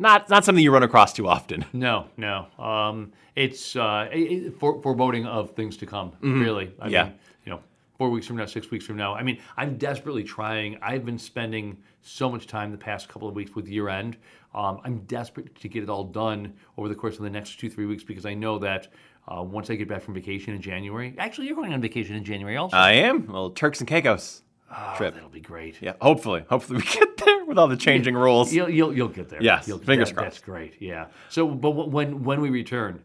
not 0.00 0.28
not 0.28 0.44
something 0.44 0.62
you 0.64 0.72
run 0.72 0.82
across 0.82 1.12
too 1.12 1.28
often 1.28 1.64
No, 1.72 2.06
no. 2.16 2.46
Um, 2.58 3.12
it's 3.36 3.76
uh, 3.76 4.08
it, 4.10 4.58
for, 4.58 4.82
foreboding 4.82 5.24
of 5.26 5.52
things 5.52 5.76
to 5.78 5.86
come. 5.86 6.12
Really. 6.20 6.72
I 6.80 6.88
Yeah. 6.88 7.04
mean, 7.04 7.14
you 7.44 7.50
know, 7.52 7.60
four 7.96 8.10
weeks 8.10 8.26
from 8.26 8.36
now, 8.36 8.46
six 8.46 8.70
weeks 8.72 8.84
from 8.84 8.96
now. 8.96 9.14
I 9.14 9.22
mean, 9.22 9.38
I'm 9.56 9.76
desperately 9.78 10.24
trying. 10.24 10.78
I've 10.82 11.04
been 11.04 11.18
spending 11.18 11.78
so 12.02 12.28
much 12.28 12.46
time 12.48 12.72
the 12.72 12.76
past 12.78 13.08
couple 13.08 13.28
of 13.28 13.34
weeks 13.36 13.54
with 13.54 13.68
year 13.68 13.88
end. 13.88 14.16
Um, 14.54 14.80
I'm 14.84 14.98
desperate 15.06 15.54
to 15.60 15.68
get 15.68 15.84
it 15.84 15.88
all 15.88 16.04
done 16.04 16.54
over 16.76 16.88
the 16.88 16.94
course 16.96 17.16
of 17.18 17.22
the 17.22 17.30
next 17.30 17.60
two, 17.60 17.70
three 17.70 17.86
weeks 17.86 18.02
because 18.02 18.26
I 18.26 18.34
know 18.34 18.58
that 18.58 18.88
uh, 19.28 19.42
once 19.42 19.70
I 19.70 19.76
get 19.76 19.86
back 19.88 20.02
from 20.02 20.14
vacation 20.14 20.54
in 20.54 20.60
January, 20.60 21.14
actually, 21.18 21.46
you're 21.46 21.56
going 21.56 21.72
on 21.72 21.80
vacation 21.80 22.16
in 22.16 22.24
January 22.24 22.56
also. 22.56 22.76
i 22.76 22.92
am 22.92 23.26
well 23.28 23.50
turks 23.50 23.78
and 23.80 23.88
caicos 23.88 24.42
Oh, 24.70 24.94
trip 24.96 25.14
That'll 25.14 25.28
be 25.28 25.40
great. 25.40 25.82
yeah 25.82 25.94
hopefully 26.00 26.44
hopefully 26.48 26.78
we 26.78 26.84
get 26.84 27.16
there 27.16 27.44
with 27.44 27.58
all 27.58 27.66
the 27.68 27.76
changing 27.76 28.14
rules 28.14 28.52
You'll, 28.52 28.68
you'll, 28.70 28.94
you'll 28.96 29.08
get 29.08 29.28
there. 29.28 29.42
Yes, 29.42 29.66
You'll- 29.66 29.78
fingers 29.78 30.10
that- 30.10 30.14
crossed. 30.14 30.36
That's 30.36 30.44
great. 30.44 30.74
Yeah. 30.80 31.06
So, 31.28 31.48
but 31.48 31.70
when 31.90 32.22
when 32.22 32.40
we 32.40 32.50
return, 32.50 33.02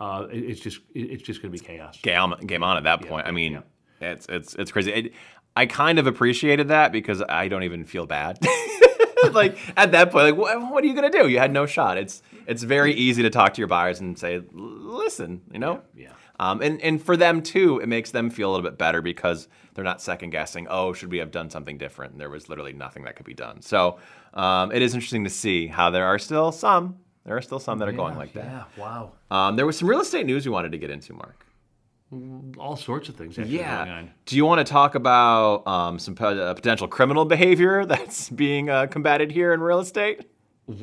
uh, 0.00 0.26
it- 0.30 0.38
it's 0.44 0.60
just 0.60 0.78
it- 0.94 1.10
it's 1.10 1.22
just 1.22 1.42
going 1.42 1.52
to 1.52 1.58
be 1.58 1.64
chaos. 1.64 1.98
game, 2.02 2.32
game 2.46 2.62
on 2.62 2.76
at 2.76 2.84
that 2.84 3.02
point. 3.06 3.26
I 3.26 3.30
yeah, 3.30 3.34
mean, 3.34 3.62
it's 4.00 4.26
it's 4.28 4.54
it's 4.54 4.70
crazy. 4.70 4.92
It, 4.92 5.12
I 5.56 5.66
kind 5.66 5.98
of 5.98 6.06
appreciated 6.06 6.68
that 6.68 6.92
because 6.92 7.20
I 7.28 7.48
don't 7.48 7.64
even 7.64 7.84
feel 7.84 8.06
bad. 8.06 8.38
like 9.32 9.58
at 9.76 9.92
that 9.92 10.10
point, 10.12 10.24
like 10.24 10.36
what, 10.36 10.60
what 10.72 10.84
are 10.84 10.86
you 10.86 10.94
gonna 10.94 11.10
do? 11.10 11.28
You 11.28 11.38
had 11.40 11.52
no 11.52 11.66
shot. 11.66 11.98
It's 11.98 12.22
it's 12.46 12.62
very 12.62 12.92
easy 12.94 13.22
to 13.22 13.30
talk 13.30 13.54
to 13.54 13.60
your 13.60 13.68
buyers 13.68 14.00
and 14.00 14.18
say, 14.18 14.40
listen, 14.52 15.42
you 15.52 15.58
know. 15.58 15.82
Yeah. 15.96 16.12
Um, 16.42 16.60
and 16.60 16.80
and 16.80 17.00
for 17.02 17.16
them 17.16 17.42
too, 17.42 17.78
it 17.80 17.86
makes 17.88 18.10
them 18.10 18.30
feel 18.30 18.50
a 18.50 18.52
little 18.52 18.68
bit 18.68 18.78
better 18.78 19.00
because 19.02 19.48
they're 19.74 19.84
not 19.84 20.00
second 20.02 20.30
guessing. 20.30 20.66
Oh, 20.68 20.92
should 20.92 21.10
we 21.10 21.18
have 21.18 21.30
done 21.30 21.50
something 21.50 21.78
different? 21.78 22.12
And 22.12 22.20
there 22.20 22.30
was 22.30 22.48
literally 22.48 22.72
nothing 22.72 23.04
that 23.04 23.16
could 23.16 23.26
be 23.26 23.34
done. 23.34 23.62
So 23.62 23.98
um, 24.34 24.72
it 24.72 24.82
is 24.82 24.94
interesting 24.94 25.24
to 25.24 25.30
see 25.30 25.66
how 25.68 25.90
there 25.90 26.06
are 26.06 26.18
still 26.18 26.50
some. 26.50 26.96
There 27.24 27.36
are 27.36 27.42
still 27.42 27.60
some 27.60 27.78
that 27.78 27.88
are 27.88 27.92
going 27.92 28.16
like 28.16 28.32
that. 28.32 28.44
Yeah. 28.44 28.64
Wow. 28.76 29.12
Um, 29.30 29.54
there 29.56 29.66
was 29.66 29.78
some 29.78 29.88
real 29.88 30.00
estate 30.00 30.26
news 30.26 30.44
we 30.44 30.50
wanted 30.50 30.72
to 30.72 30.78
get 30.78 30.90
into, 30.90 31.12
Mark. 31.14 31.46
All 32.58 32.76
sorts 32.76 33.08
of 33.08 33.14
things 33.14 33.38
actually 33.38 33.58
going 33.58 33.68
Yeah. 33.68 33.98
on. 33.98 34.10
Do 34.26 34.36
you 34.36 34.44
want 34.44 34.66
to 34.66 34.70
talk 34.70 34.94
about 34.96 35.66
um, 35.66 35.98
some 35.98 36.14
uh, 36.20 36.52
potential 36.54 36.88
criminal 36.88 37.24
behavior 37.24 37.86
that's 37.92 38.28
being 38.28 38.68
uh, 38.68 38.86
combated 38.86 39.30
here 39.30 39.52
in 39.54 39.60
real 39.60 39.78
estate? 39.78 40.26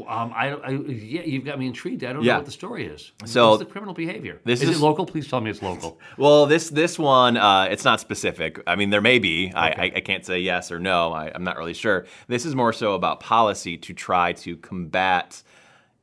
Um, 0.08 0.32
I, 0.36 0.50
I 0.52 0.70
yeah, 0.72 1.22
you've 1.22 1.46
got 1.46 1.58
me 1.60 1.68
intrigued. 1.68 2.04
I 2.04 2.14
don't 2.14 2.24
Yeah. 2.24 2.34
know 2.34 2.40
what 2.40 2.46
the 2.46 2.52
story 2.52 2.86
is. 2.86 3.12
So, 3.26 3.52
What's 3.52 3.60
the 3.60 3.66
criminal 3.66 3.94
behavior? 3.94 4.40
this 4.46 4.62
is, 4.62 4.70
is- 4.70 4.78
it 4.78 4.84
local? 4.84 5.06
Please 5.06 5.28
tell 5.28 5.42
me 5.42 5.50
it's 5.50 5.62
local. 5.62 6.00
Well, 6.18 6.46
this 6.46 6.70
this 6.70 6.98
one, 7.00 7.38
uh, 7.38 7.68
it's 7.72 7.84
not 7.86 8.00
specific. 8.00 8.62
I 8.68 8.76
mean, 8.76 8.90
there 8.90 9.02
may 9.02 9.20
be. 9.20 9.52
I, 9.54 9.68
I, 9.70 9.92
I 9.96 10.00
can't 10.02 10.26
say 10.26 10.40
yes 10.40 10.72
or 10.72 10.80
no. 10.80 11.14
I, 11.14 11.32
I'm 11.34 11.44
not 11.44 11.58
really 11.58 11.74
sure. 11.74 12.06
This 12.28 12.46
is 12.46 12.56
more 12.56 12.74
so 12.74 12.94
about 12.96 13.20
policy 13.20 13.78
to 13.78 13.94
try 13.94 14.34
to 14.34 14.58
combat 14.58 15.42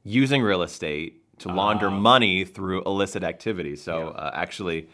using 0.05 0.43
real 0.43 0.63
estate 0.63 1.23
to 1.39 1.49
launder 1.49 1.91
money 1.91 2.45
through 2.45 2.83
illicit 2.85 3.23
activities. 3.23 3.83
So, 3.83 4.09
uh, 4.09 4.31
actually, 4.35 4.89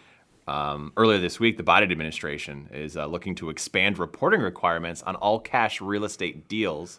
um, 0.48 0.92
earlier 0.96 1.18
this 1.18 1.38
week, 1.38 1.56
the 1.56 1.62
Biden 1.62 1.92
administration 1.92 2.68
is 2.72 2.96
uh, 2.96 3.06
looking 3.06 3.36
to 3.36 3.48
expand 3.48 3.98
reporting 3.98 4.40
requirements 4.40 5.02
on 5.04 5.14
all 5.16 5.38
cash 5.38 5.80
real 5.80 6.04
estate 6.04 6.48
deals 6.48 6.98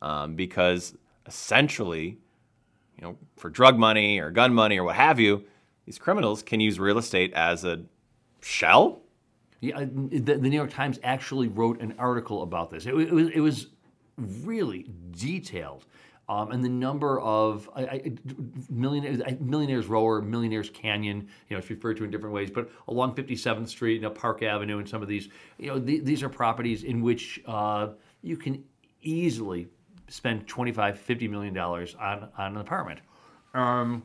um, 0.00 0.34
because 0.36 0.94
essentially, 1.28 2.18
you 2.96 3.02
know, 3.02 3.16
for 3.36 3.50
drug 3.50 3.78
money 3.78 4.18
or 4.18 4.30
gun 4.30 4.52
money 4.52 4.78
or 4.78 4.84
what 4.84 4.96
have 4.96 5.20
you, 5.20 5.44
these 5.84 5.98
criminals 5.98 6.42
can 6.42 6.58
use 6.58 6.80
real 6.80 6.98
estate 6.98 7.32
as 7.34 7.64
a 7.64 7.82
shell. 8.40 9.02
Yeah, 9.60 9.84
the, 9.84 10.18
the 10.18 10.36
New 10.36 10.56
York 10.56 10.70
Times 10.70 10.98
actually 11.02 11.48
wrote 11.48 11.80
an 11.80 11.94
article 11.98 12.42
about 12.42 12.70
this. 12.70 12.86
It, 12.86 12.94
it 12.94 13.12
was 13.12 13.28
it 13.30 13.40
was 13.40 13.66
really 14.18 14.88
detailed, 15.10 15.86
um, 16.28 16.52
and 16.52 16.62
the 16.62 16.68
number 16.68 17.20
of 17.20 17.68
I, 17.74 17.82
I, 17.82 18.12
millionaires, 18.70 19.20
millionaires 19.40 19.86
row 19.86 20.04
or 20.04 20.22
millionaires 20.22 20.70
canyon, 20.70 21.28
you 21.48 21.56
know, 21.56 21.58
it's 21.58 21.70
referred 21.70 21.96
to 21.96 22.04
in 22.04 22.10
different 22.10 22.34
ways. 22.34 22.50
But 22.50 22.70
along 22.86 23.16
57th 23.16 23.68
Street, 23.68 23.94
you 23.94 24.00
know, 24.02 24.10
Park 24.10 24.42
Avenue, 24.42 24.78
and 24.78 24.88
some 24.88 25.02
of 25.02 25.08
these, 25.08 25.28
you 25.58 25.68
know, 25.68 25.78
the, 25.78 26.00
these 26.00 26.22
are 26.22 26.28
properties 26.28 26.84
in 26.84 27.02
which 27.02 27.40
uh, 27.46 27.88
you 28.22 28.36
can 28.36 28.62
easily 29.02 29.68
spend 30.08 30.46
25, 30.46 30.98
50 30.98 31.28
million 31.28 31.54
dollars 31.54 31.94
on 32.00 32.28
on 32.36 32.52
an 32.52 32.58
apartment. 32.58 33.00
Um, 33.54 34.02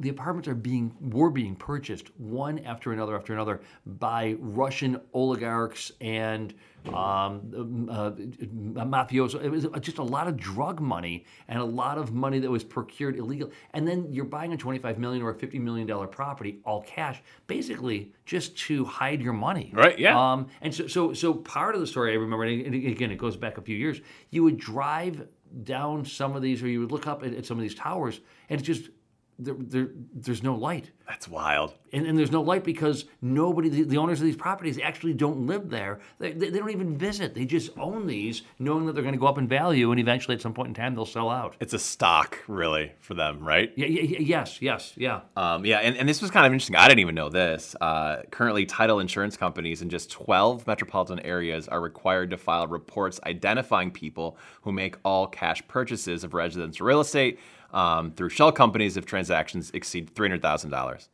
the 0.00 0.08
apartments 0.10 0.48
are 0.48 0.54
being 0.54 0.94
were 1.00 1.30
being 1.30 1.56
purchased 1.56 2.08
one 2.18 2.60
after 2.60 2.92
another 2.92 3.16
after 3.16 3.32
another 3.32 3.60
by 3.84 4.36
Russian 4.38 5.00
oligarchs 5.12 5.90
and 6.00 6.54
um, 6.94 7.88
uh, 7.90 8.12
mafioso. 8.12 9.42
It 9.42 9.48
was 9.48 9.66
just 9.80 9.98
a 9.98 10.02
lot 10.02 10.28
of 10.28 10.36
drug 10.36 10.80
money 10.80 11.24
and 11.48 11.58
a 11.58 11.64
lot 11.64 11.98
of 11.98 12.14
money 12.14 12.38
that 12.38 12.50
was 12.50 12.62
procured 12.62 13.16
illegal. 13.16 13.50
And 13.74 13.86
then 13.86 14.06
you're 14.10 14.24
buying 14.24 14.52
a 14.52 14.56
25 14.56 14.98
million 14.98 15.22
or 15.22 15.30
a 15.30 15.34
50 15.34 15.58
million 15.58 15.86
dollar 15.86 16.06
property 16.06 16.60
all 16.64 16.82
cash, 16.82 17.20
basically 17.48 18.12
just 18.24 18.56
to 18.58 18.84
hide 18.84 19.20
your 19.20 19.32
money. 19.32 19.72
Right, 19.74 19.98
yeah. 19.98 20.32
Um, 20.32 20.48
and 20.62 20.72
so, 20.72 20.86
so, 20.86 21.12
so 21.12 21.34
part 21.34 21.74
of 21.74 21.80
the 21.80 21.86
story 21.86 22.12
I 22.12 22.16
remember, 22.16 22.44
and 22.44 22.74
again, 22.74 23.10
it 23.10 23.18
goes 23.18 23.36
back 23.36 23.58
a 23.58 23.62
few 23.62 23.76
years. 23.76 24.00
You 24.30 24.44
would 24.44 24.58
drive 24.58 25.26
down 25.64 26.04
some 26.04 26.36
of 26.36 26.42
these, 26.42 26.62
or 26.62 26.68
you 26.68 26.80
would 26.80 26.92
look 26.92 27.06
up 27.06 27.22
at, 27.22 27.34
at 27.34 27.46
some 27.46 27.58
of 27.58 27.62
these 27.62 27.74
towers, 27.74 28.20
and 28.48 28.60
it 28.60 28.64
just 28.64 28.90
there, 29.38 29.54
there, 29.58 29.88
there's 30.14 30.42
no 30.42 30.54
light. 30.54 30.90
That's 31.06 31.28
wild. 31.28 31.74
And, 31.92 32.06
and 32.06 32.18
there's 32.18 32.32
no 32.32 32.42
light 32.42 32.64
because 32.64 33.06
nobody, 33.22 33.68
the, 33.68 33.82
the 33.84 33.96
owners 33.96 34.20
of 34.20 34.26
these 34.26 34.36
properties 34.36 34.78
actually 34.78 35.14
don't 35.14 35.46
live 35.46 35.70
there. 35.70 36.00
They, 36.18 36.32
they, 36.32 36.50
they 36.50 36.58
don't 36.58 36.70
even 36.70 36.98
visit. 36.98 37.34
They 37.34 37.46
just 37.46 37.70
own 37.78 38.06
these, 38.06 38.42
knowing 38.58 38.84
that 38.86 38.92
they're 38.92 39.02
going 39.02 39.14
to 39.14 39.18
go 39.20 39.26
up 39.26 39.38
in 39.38 39.46
value, 39.46 39.90
and 39.90 40.00
eventually 40.00 40.34
at 40.34 40.42
some 40.42 40.52
point 40.52 40.68
in 40.68 40.74
time 40.74 40.94
they'll 40.94 41.06
sell 41.06 41.30
out. 41.30 41.54
It's 41.60 41.72
a 41.72 41.78
stock, 41.78 42.38
really, 42.48 42.92
for 42.98 43.14
them, 43.14 43.42
right? 43.42 43.72
Yeah, 43.76 43.86
yeah, 43.86 44.02
yeah, 44.02 44.18
yes, 44.18 44.60
yes, 44.60 44.92
yeah. 44.96 45.20
Um, 45.36 45.64
yeah, 45.64 45.78
and, 45.78 45.96
and 45.96 46.08
this 46.08 46.20
was 46.20 46.30
kind 46.30 46.44
of 46.44 46.52
interesting. 46.52 46.76
I 46.76 46.88
didn't 46.88 47.00
even 47.00 47.14
know 47.14 47.30
this. 47.30 47.76
Uh, 47.80 48.22
currently, 48.30 48.66
title 48.66 48.98
insurance 48.98 49.36
companies 49.36 49.80
in 49.80 49.88
just 49.88 50.10
12 50.10 50.66
metropolitan 50.66 51.20
areas 51.20 51.68
are 51.68 51.80
required 51.80 52.30
to 52.30 52.36
file 52.36 52.66
reports 52.66 53.20
identifying 53.24 53.92
people 53.92 54.36
who 54.62 54.72
make 54.72 54.96
all 55.04 55.26
cash 55.26 55.66
purchases 55.68 56.24
of 56.24 56.34
residential 56.34 56.84
real 56.84 57.00
estate 57.00 57.38
um, 57.72 58.12
through 58.12 58.30
shell 58.30 58.52
companies 58.52 58.96
if 58.96 59.04
transactions 59.06 59.70
exceed 59.72 60.14
$300,000. 60.14 61.08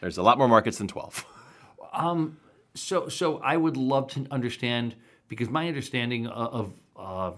There's 0.00 0.18
a 0.18 0.22
lot 0.22 0.38
more 0.38 0.48
markets 0.48 0.78
than 0.78 0.88
12. 0.88 1.24
So, 2.76 3.08
so 3.08 3.38
I 3.38 3.56
would 3.56 3.76
love 3.76 4.08
to 4.12 4.26
understand 4.30 4.96
because 5.28 5.48
my 5.48 5.68
understanding 5.68 6.26
of, 6.26 6.72
of 6.96 7.34
uh, 7.34 7.36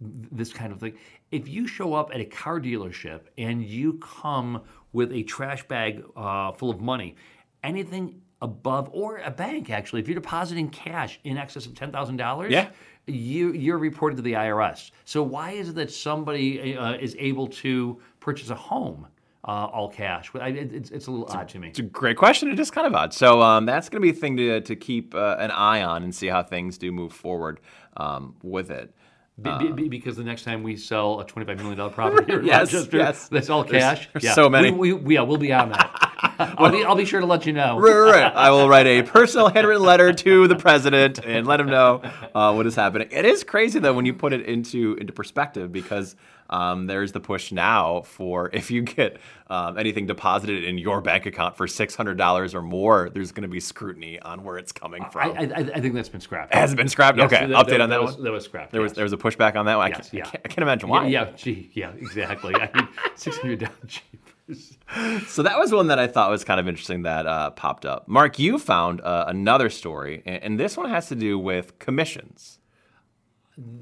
this 0.00 0.52
kind 0.52 0.72
of 0.72 0.80
thing, 0.80 0.94
if 1.30 1.48
you 1.48 1.66
show 1.66 1.94
up 1.94 2.10
at 2.14 2.20
a 2.20 2.24
car 2.26 2.60
dealership 2.60 3.22
and 3.38 3.64
you 3.64 3.94
come 3.94 4.62
with 4.92 5.12
a 5.12 5.22
trash 5.22 5.66
bag 5.68 6.04
uh, 6.16 6.52
full 6.52 6.70
of 6.70 6.80
money, 6.80 7.16
anything 7.64 8.20
above 8.42 8.90
or 8.92 9.18
a 9.18 9.30
bank 9.30 9.70
actually, 9.70 10.00
if 10.02 10.08
you're 10.08 10.14
depositing 10.20 10.68
cash 10.68 11.18
in 11.24 11.38
excess 11.38 11.64
of 11.66 11.74
ten 11.74 11.90
thousand 11.90 12.18
dollars, 12.18 12.52
Yeah. 12.52 12.68
You 13.08 13.52
you're 13.52 13.78
reported 13.78 14.16
to 14.16 14.22
the 14.22 14.32
IRS. 14.34 14.90
So 15.04 15.22
why 15.22 15.52
is 15.52 15.70
it 15.70 15.74
that 15.76 15.90
somebody 15.90 16.76
uh, 16.76 16.94
is 16.94 17.16
able 17.18 17.46
to 17.48 18.00
purchase 18.20 18.50
a 18.50 18.54
home 18.54 19.06
uh, 19.44 19.66
all 19.66 19.88
cash? 19.88 20.30
I, 20.34 20.48
it, 20.48 20.72
it's, 20.72 20.90
it's 20.90 21.06
a 21.06 21.10
little 21.10 21.26
odd 21.30 21.48
to 21.50 21.58
me. 21.58 21.68
It's 21.68 21.78
a 21.78 21.82
great 21.82 22.16
question. 22.16 22.50
It 22.50 22.58
is 22.60 22.70
kind 22.70 22.86
of 22.86 22.94
odd. 22.94 23.12
So 23.14 23.40
um, 23.42 23.66
that's 23.66 23.88
going 23.88 24.00
to 24.02 24.12
be 24.12 24.16
a 24.16 24.20
thing 24.20 24.36
to, 24.36 24.60
to 24.60 24.76
keep 24.76 25.14
uh, 25.14 25.36
an 25.38 25.50
eye 25.50 25.82
on 25.82 26.02
and 26.02 26.14
see 26.14 26.26
how 26.28 26.42
things 26.42 26.78
do 26.78 26.92
move 26.92 27.12
forward 27.12 27.60
um, 27.96 28.34
with 28.42 28.70
it. 28.70 28.94
Be, 29.40 29.56
be- 29.58 29.72
be- 29.72 29.88
because 29.88 30.16
the 30.16 30.24
next 30.24 30.42
time 30.42 30.64
we 30.64 30.76
sell 30.76 31.20
a 31.20 31.24
twenty-five 31.24 31.58
million 31.58 31.78
dollar 31.78 31.90
property 31.94 32.32
Yes, 32.42 32.72
Rochester, 32.72 32.96
yes. 32.98 33.28
that's 33.28 33.48
all 33.50 33.62
cash. 33.62 34.08
there's 34.12 34.24
yeah. 34.24 34.34
so 34.34 34.48
many. 34.48 34.72
We, 34.72 34.92
we, 34.92 35.14
yeah, 35.14 35.20
we'll 35.22 35.38
be 35.38 35.52
out 35.52 35.66
on 35.66 35.72
that. 35.72 36.07
I'll 36.38 36.70
be 36.70 36.84
I'll 36.84 36.96
be 36.96 37.04
sure 37.04 37.20
to 37.20 37.26
let 37.26 37.46
you 37.46 37.52
know. 37.52 37.78
Right, 37.78 37.92
right, 37.92 38.10
right. 38.22 38.32
I 38.34 38.50
will 38.50 38.68
write 38.68 38.86
a 38.86 39.02
personal 39.02 39.48
handwritten 39.48 39.84
letter 39.84 40.12
to 40.12 40.48
the 40.48 40.56
president 40.56 41.20
and 41.24 41.46
let 41.46 41.60
him 41.60 41.66
know 41.68 42.02
uh, 42.34 42.52
what 42.54 42.66
is 42.66 42.74
happening. 42.74 43.08
It 43.10 43.24
is 43.24 43.44
crazy 43.44 43.78
though 43.78 43.92
when 43.92 44.04
you 44.04 44.14
put 44.14 44.32
it 44.32 44.44
into 44.46 44.94
into 44.94 45.12
perspective 45.12 45.70
because 45.70 46.16
um, 46.50 46.86
there's 46.86 47.12
the 47.12 47.20
push 47.20 47.52
now 47.52 48.02
for 48.02 48.50
if 48.52 48.70
you 48.70 48.82
get 48.82 49.18
um, 49.48 49.78
anything 49.78 50.06
deposited 50.06 50.64
in 50.64 50.78
your 50.78 51.00
bank 51.00 51.26
account 51.26 51.56
for 51.56 51.68
six 51.68 51.94
hundred 51.94 52.18
dollars 52.18 52.54
or 52.54 52.62
more, 52.62 53.10
there's 53.10 53.32
going 53.32 53.42
to 53.42 53.48
be 53.48 53.60
scrutiny 53.60 54.18
on 54.20 54.42
where 54.42 54.58
it's 54.58 54.72
coming 54.72 55.04
from. 55.12 55.32
I, 55.36 55.42
I 55.74 55.80
think 55.80 55.94
that's 55.94 56.08
been 56.08 56.20
scrapped. 56.20 56.54
Has 56.54 56.72
it 56.72 56.76
been 56.76 56.88
scrapped? 56.88 57.18
Yes, 57.18 57.32
okay, 57.32 57.46
that- 57.46 57.66
update 57.66 57.80
on 57.80 57.90
that, 57.90 58.00
was, 58.02 58.14
one. 58.14 58.24
that 58.24 58.32
was 58.32 58.44
scrapped. 58.44 58.72
There 58.72 58.80
was 58.80 58.94
there 58.94 59.04
was 59.04 59.12
a 59.12 59.18
pushback 59.18 59.56
on 59.56 59.66
that 59.66 59.76
one. 59.76 59.86
I, 59.86 59.88
Yes, 59.90 60.10
can't, 60.10 60.14
yeah. 60.14 60.20
I, 60.26 60.30
can't, 60.30 60.42
I 60.44 60.48
can't 60.48 60.62
imagine 60.62 60.88
why. 60.88 61.06
Yeah, 61.06 61.26
yeah, 61.26 61.36
gee, 61.36 61.70
yeah, 61.74 61.92
exactly. 61.92 62.54
I 62.54 62.70
mean, 62.74 62.88
six 63.14 63.36
hundred 63.38 63.60
cheapers. 63.86 64.27
So 65.26 65.42
that 65.42 65.58
was 65.58 65.72
one 65.72 65.88
that 65.88 65.98
I 65.98 66.06
thought 66.06 66.30
was 66.30 66.44
kind 66.44 66.58
of 66.58 66.66
interesting 66.66 67.02
that 67.02 67.26
uh, 67.26 67.50
popped 67.50 67.84
up. 67.84 68.08
Mark, 68.08 68.38
you 68.38 68.58
found 68.58 69.00
uh, 69.02 69.26
another 69.28 69.68
story, 69.68 70.22
and, 70.24 70.42
and 70.42 70.60
this 70.60 70.76
one 70.76 70.88
has 70.88 71.08
to 71.08 71.14
do 71.14 71.38
with 71.38 71.78
commissions. 71.78 72.58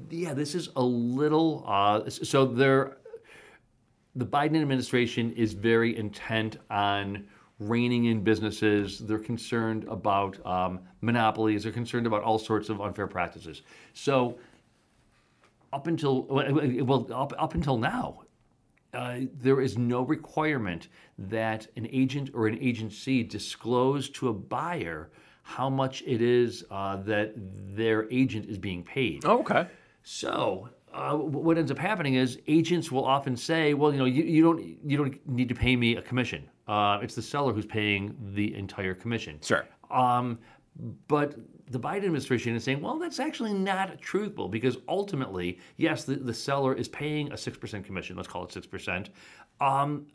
Yeah, 0.09 0.33
this 0.33 0.53
is 0.53 0.69
a 0.75 0.83
little. 0.83 1.63
Uh, 1.67 2.09
so 2.09 2.45
there, 2.45 2.97
the 4.15 4.25
Biden 4.25 4.61
administration 4.61 5.31
is 5.33 5.53
very 5.53 5.95
intent 5.97 6.57
on 6.69 7.25
reining 7.59 8.05
in 8.05 8.23
businesses. 8.23 8.99
They're 8.99 9.19
concerned 9.19 9.85
about 9.87 10.45
um, 10.45 10.81
monopolies. 11.01 11.63
They're 11.63 11.71
concerned 11.71 12.07
about 12.07 12.23
all 12.23 12.37
sorts 12.37 12.69
of 12.69 12.81
unfair 12.81 13.07
practices. 13.07 13.61
So 13.93 14.37
up 15.73 15.87
until 15.87 16.23
well, 16.23 17.07
up, 17.13 17.33
up 17.37 17.53
until 17.55 17.77
now, 17.77 18.23
uh, 18.93 19.19
there 19.41 19.61
is 19.61 19.77
no 19.77 20.01
requirement 20.01 20.87
that 21.17 21.67
an 21.75 21.87
agent 21.91 22.31
or 22.33 22.47
an 22.47 22.57
agency 22.59 23.23
disclose 23.23 24.09
to 24.09 24.29
a 24.29 24.33
buyer 24.33 25.09
how 25.43 25.69
much 25.69 26.03
it 26.05 26.21
is 26.21 26.65
uh, 26.71 26.97
that 26.97 27.33
their 27.75 28.11
agent 28.11 28.45
is 28.49 28.57
being 28.57 28.83
paid. 28.83 29.23
okay. 29.25 29.67
So 30.03 30.69
uh, 30.93 31.15
what 31.15 31.57
ends 31.57 31.71
up 31.71 31.77
happening 31.77 32.15
is 32.15 32.39
agents 32.47 32.91
will 32.91 33.05
often 33.05 33.35
say, 33.35 33.73
"Well, 33.73 33.91
you 33.91 33.99
know, 33.99 34.05
you, 34.05 34.23
you 34.23 34.41
don't 34.41 34.59
you 34.83 34.97
don't 34.97 35.27
need 35.27 35.49
to 35.49 35.55
pay 35.55 35.75
me 35.75 35.95
a 35.95 36.01
commission. 36.01 36.49
Uh, 36.67 36.99
it's 37.01 37.15
the 37.15 37.21
seller 37.21 37.53
who's 37.53 37.65
paying 37.65 38.15
the 38.33 38.55
entire 38.55 38.93
commission." 38.93 39.39
Sure. 39.41 39.65
Um, 39.91 40.39
but 41.07 41.35
the 41.69 41.79
Biden 41.79 41.97
administration 41.97 42.55
is 42.55 42.63
saying, 42.63 42.81
well, 42.81 42.97
that's 42.97 43.19
actually 43.19 43.53
not 43.53 43.99
truthful 43.99 44.47
because 44.47 44.77
ultimately, 44.87 45.59
yes, 45.75 46.05
the, 46.05 46.15
the 46.15 46.33
seller 46.33 46.73
is 46.73 46.87
paying 46.87 47.31
a 47.31 47.35
6% 47.35 47.83
commission, 47.83 48.15
let's 48.15 48.27
call 48.27 48.45
it 48.45 48.51
6%. 48.51 49.07
Um, 49.59 50.05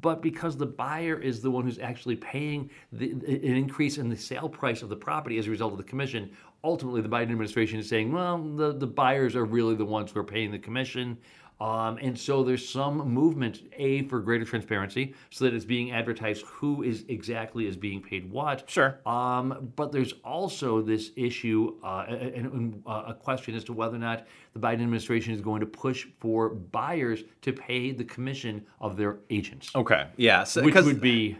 but 0.00 0.22
because 0.22 0.56
the 0.56 0.66
buyer 0.66 1.18
is 1.18 1.40
the 1.40 1.50
one 1.50 1.64
who's 1.64 1.78
actually 1.78 2.16
paying 2.16 2.70
the, 2.92 3.12
an 3.12 3.56
increase 3.56 3.98
in 3.98 4.08
the 4.08 4.16
sale 4.16 4.48
price 4.48 4.82
of 4.82 4.88
the 4.88 4.96
property 4.96 5.38
as 5.38 5.46
a 5.46 5.50
result 5.50 5.72
of 5.72 5.78
the 5.78 5.84
commission, 5.84 6.30
ultimately 6.62 7.00
the 7.00 7.08
Biden 7.08 7.22
administration 7.22 7.78
is 7.78 7.88
saying, 7.88 8.12
well, 8.12 8.38
the, 8.38 8.72
the 8.72 8.86
buyers 8.86 9.34
are 9.34 9.44
really 9.44 9.74
the 9.74 9.84
ones 9.84 10.12
who 10.12 10.20
are 10.20 10.24
paying 10.24 10.50
the 10.50 10.58
commission. 10.58 11.16
Um, 11.60 11.98
and 12.02 12.18
so 12.18 12.42
there's 12.42 12.68
some 12.68 12.98
movement, 13.08 13.62
A, 13.76 14.02
for 14.08 14.20
greater 14.20 14.44
transparency, 14.44 15.14
so 15.30 15.44
that 15.44 15.54
it's 15.54 15.64
being 15.64 15.92
advertised 15.92 16.44
who 16.46 16.82
is 16.82 17.04
exactly 17.08 17.66
is 17.66 17.76
being 17.76 18.02
paid 18.02 18.30
what. 18.30 18.68
Sure. 18.68 18.98
Um, 19.06 19.72
but 19.76 19.92
there's 19.92 20.14
also 20.24 20.82
this 20.82 21.12
issue 21.16 21.76
uh, 21.82 22.06
and, 22.08 22.46
and 22.46 22.82
uh, 22.86 23.04
a 23.08 23.14
question 23.14 23.54
as 23.54 23.64
to 23.64 23.72
whether 23.72 23.96
or 23.96 24.00
not 24.00 24.26
the 24.52 24.60
Biden 24.60 24.82
administration 24.82 25.32
is 25.32 25.40
going 25.40 25.60
to 25.60 25.66
push 25.66 26.06
for 26.20 26.50
buyers 26.50 27.22
to 27.42 27.52
pay 27.52 27.92
the 27.92 28.04
commission 28.04 28.64
of 28.80 28.96
their 28.96 29.18
agents, 29.30 29.70
Okay. 29.74 30.06
Yeah. 30.16 30.44
So, 30.44 30.62
which 30.62 30.74
would 30.74 31.00
be 31.00 31.36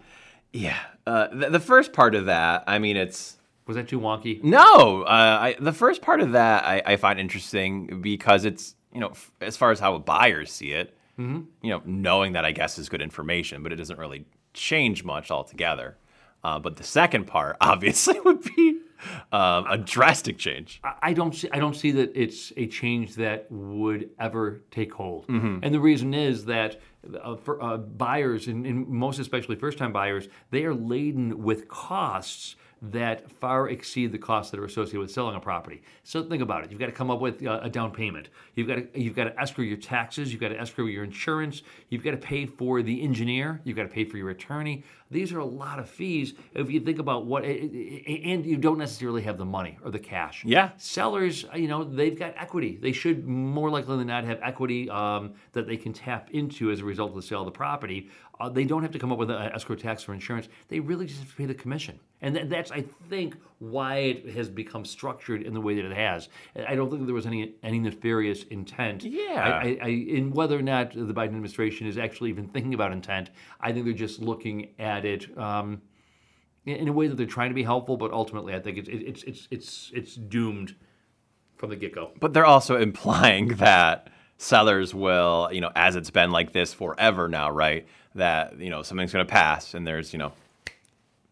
yeah. 0.52 0.78
Uh, 1.06 1.28
the, 1.32 1.50
the 1.50 1.60
first 1.60 1.92
part 1.92 2.14
of 2.14 2.26
that, 2.26 2.64
I 2.66 2.78
mean, 2.78 2.96
it's 2.96 3.36
was 3.66 3.76
that 3.76 3.88
too 3.88 4.00
wonky? 4.00 4.42
no. 4.42 5.02
Uh, 5.02 5.06
I, 5.06 5.56
the 5.58 5.72
first 5.72 6.00
part 6.02 6.20
of 6.20 6.32
that 6.32 6.64
I, 6.64 6.82
I 6.86 6.96
find 6.96 7.18
interesting 7.18 8.00
because 8.00 8.44
it's 8.44 8.74
you 8.94 9.00
know 9.00 9.10
f- 9.10 9.32
as 9.40 9.56
far 9.56 9.70
as 9.70 9.80
how 9.80 9.98
buyers 9.98 10.52
see 10.52 10.72
it, 10.72 10.96
you 11.18 11.46
know, 11.62 11.80
knowing 11.84 12.32
that 12.32 12.44
I 12.44 12.52
guess 12.52 12.78
is 12.78 12.88
good 12.88 13.02
information, 13.02 13.62
but 13.62 13.72
it 13.72 13.76
doesn't 13.76 13.98
really 13.98 14.24
change 14.52 15.04
much 15.04 15.30
altogether. 15.30 15.96
Uh, 16.42 16.58
but 16.58 16.76
the 16.76 16.84
second 16.84 17.26
part, 17.26 17.56
obviously, 17.60 18.18
would 18.20 18.42
be 18.42 18.80
um, 19.32 19.64
a 19.68 19.78
drastic 19.78 20.38
change. 20.38 20.80
I- 21.02 21.12
don't 21.12 21.34
see. 21.34 21.48
I 21.52 21.58
don't 21.58 21.74
see 21.76 21.90
that 21.92 22.12
it's 22.14 22.52
a 22.56 22.66
change 22.66 23.14
that 23.16 23.46
would 23.50 24.10
ever 24.18 24.62
take 24.70 24.92
hold. 24.92 25.26
And 25.28 25.74
the 25.74 25.80
reason 25.80 26.12
is 26.14 26.44
that 26.46 26.80
uh, 27.22 27.36
for 27.36 27.62
uh, 27.62 27.76
buyers, 27.78 28.46
and, 28.48 28.66
and 28.66 28.88
most 28.88 29.18
especially 29.18 29.56
first-time 29.56 29.92
buyers, 29.92 30.28
they 30.50 30.64
are 30.64 30.74
laden 30.74 31.42
with 31.42 31.68
costs 31.68 32.56
that 32.82 33.30
far 33.30 33.68
exceed 33.68 34.12
the 34.12 34.18
costs 34.18 34.50
that 34.50 34.60
are 34.60 34.64
associated 34.64 35.00
with 35.00 35.10
selling 35.10 35.36
a 35.36 35.40
property. 35.40 35.82
So 36.02 36.22
think 36.22 36.42
about 36.42 36.64
it. 36.64 36.70
You've 36.70 36.80
got 36.80 36.86
to 36.86 36.92
come 36.92 37.10
up 37.10 37.20
with 37.20 37.44
uh, 37.44 37.60
a 37.62 37.70
down 37.70 37.92
payment. 37.92 38.28
You've 38.54 38.68
got 38.68 38.76
to 38.76 39.00
you've 39.00 39.16
got 39.16 39.24
to 39.24 39.40
escrow 39.40 39.64
your 39.64 39.76
taxes. 39.76 40.32
You've 40.32 40.40
got 40.40 40.48
to 40.48 40.60
escrow 40.60 40.86
your 40.86 41.04
insurance. 41.04 41.62
You've 41.88 42.04
got 42.04 42.12
to 42.12 42.16
pay 42.16 42.46
for 42.46 42.82
the 42.82 43.02
engineer. 43.02 43.60
You've 43.64 43.76
got 43.76 43.84
to 43.84 43.88
pay 43.88 44.04
for 44.04 44.16
your 44.16 44.30
attorney. 44.30 44.84
These 45.10 45.32
are 45.32 45.38
a 45.38 45.44
lot 45.44 45.78
of 45.78 45.88
fees. 45.88 46.34
If 46.54 46.70
you 46.70 46.80
think 46.80 46.98
about 46.98 47.26
what, 47.26 47.44
and 47.44 48.44
you 48.44 48.56
don't 48.56 48.78
necessarily 48.78 49.22
have 49.22 49.38
the 49.38 49.44
money 49.44 49.78
or 49.84 49.90
the 49.90 49.98
cash. 49.98 50.44
Yeah. 50.44 50.70
Sellers, 50.76 51.44
you 51.54 51.68
know, 51.68 51.84
they've 51.84 52.18
got 52.18 52.34
equity. 52.36 52.78
They 52.80 52.90
should 52.90 53.26
more 53.26 53.70
likely 53.70 53.96
than 53.98 54.08
not 54.08 54.24
have 54.24 54.40
equity 54.42 54.90
um, 54.90 55.34
that 55.52 55.68
they 55.68 55.76
can 55.76 55.92
tap 55.92 56.30
into 56.32 56.70
as 56.70 56.80
a 56.80 56.84
result 56.84 57.10
of 57.10 57.16
the 57.16 57.22
sale 57.22 57.40
of 57.40 57.44
the 57.46 57.52
property. 57.52 58.10
Uh, 58.40 58.48
they 58.48 58.64
don't 58.64 58.82
have 58.82 58.90
to 58.90 58.98
come 58.98 59.12
up 59.12 59.18
with 59.18 59.30
an 59.30 59.52
escrow 59.52 59.76
tax 59.76 60.08
or 60.08 60.14
insurance. 60.14 60.48
They 60.68 60.80
really 60.80 61.06
just 61.06 61.20
have 61.20 61.30
to 61.30 61.36
pay 61.36 61.46
the 61.46 61.54
commission. 61.54 62.00
And 62.20 62.34
that, 62.34 62.50
that's, 62.50 62.72
I 62.72 62.82
think, 63.08 63.36
why 63.60 63.96
it 63.96 64.34
has 64.34 64.48
become 64.48 64.84
structured 64.84 65.42
in 65.42 65.54
the 65.54 65.60
way 65.60 65.76
that 65.76 65.84
it 65.84 65.96
has. 65.96 66.28
I 66.66 66.74
don't 66.74 66.90
think 66.90 67.06
there 67.06 67.14
was 67.14 67.26
any 67.26 67.54
any 67.62 67.78
nefarious 67.78 68.42
intent. 68.44 69.04
Yeah. 69.04 69.60
I, 69.62 69.66
I, 69.66 69.78
I, 69.82 69.88
in 69.88 70.32
whether 70.32 70.58
or 70.58 70.62
not 70.62 70.94
the 70.94 71.14
Biden 71.14 71.26
administration 71.26 71.86
is 71.86 71.96
actually 71.96 72.30
even 72.30 72.48
thinking 72.48 72.74
about 72.74 72.90
intent, 72.92 73.30
I 73.60 73.72
think 73.72 73.84
they're 73.84 73.94
just 73.94 74.20
looking 74.20 74.70
at 74.78 75.04
it. 75.04 75.36
Um, 75.38 75.82
in 76.66 76.76
in 76.76 76.88
a 76.88 76.92
way 76.92 77.06
that 77.06 77.16
they're 77.16 77.26
trying 77.26 77.50
to 77.50 77.54
be 77.54 77.62
helpful, 77.62 77.96
but 77.96 78.10
ultimately, 78.10 78.54
I 78.54 78.60
think 78.60 78.78
it's 78.78 78.88
it's 78.88 79.22
it's 79.22 79.48
it's 79.50 79.90
it's 79.94 80.14
doomed 80.14 80.74
from 81.56 81.70
the 81.70 81.76
get 81.76 81.94
go. 81.94 82.12
But 82.20 82.32
they're 82.32 82.44
also 82.46 82.76
implying 82.76 83.48
that 83.56 84.08
sellers 84.38 84.94
will, 84.94 85.48
you 85.52 85.60
know, 85.60 85.70
as 85.74 85.96
it's 85.96 86.10
been 86.10 86.30
like 86.30 86.52
this 86.52 86.72
forever 86.74 87.28
now, 87.28 87.50
right? 87.50 87.86
That, 88.14 88.58
you 88.58 88.70
know, 88.70 88.82
something's 88.82 89.12
going 89.12 89.26
to 89.26 89.30
pass 89.30 89.74
and 89.74 89.86
there's, 89.86 90.12
you 90.12 90.18
know, 90.18 90.32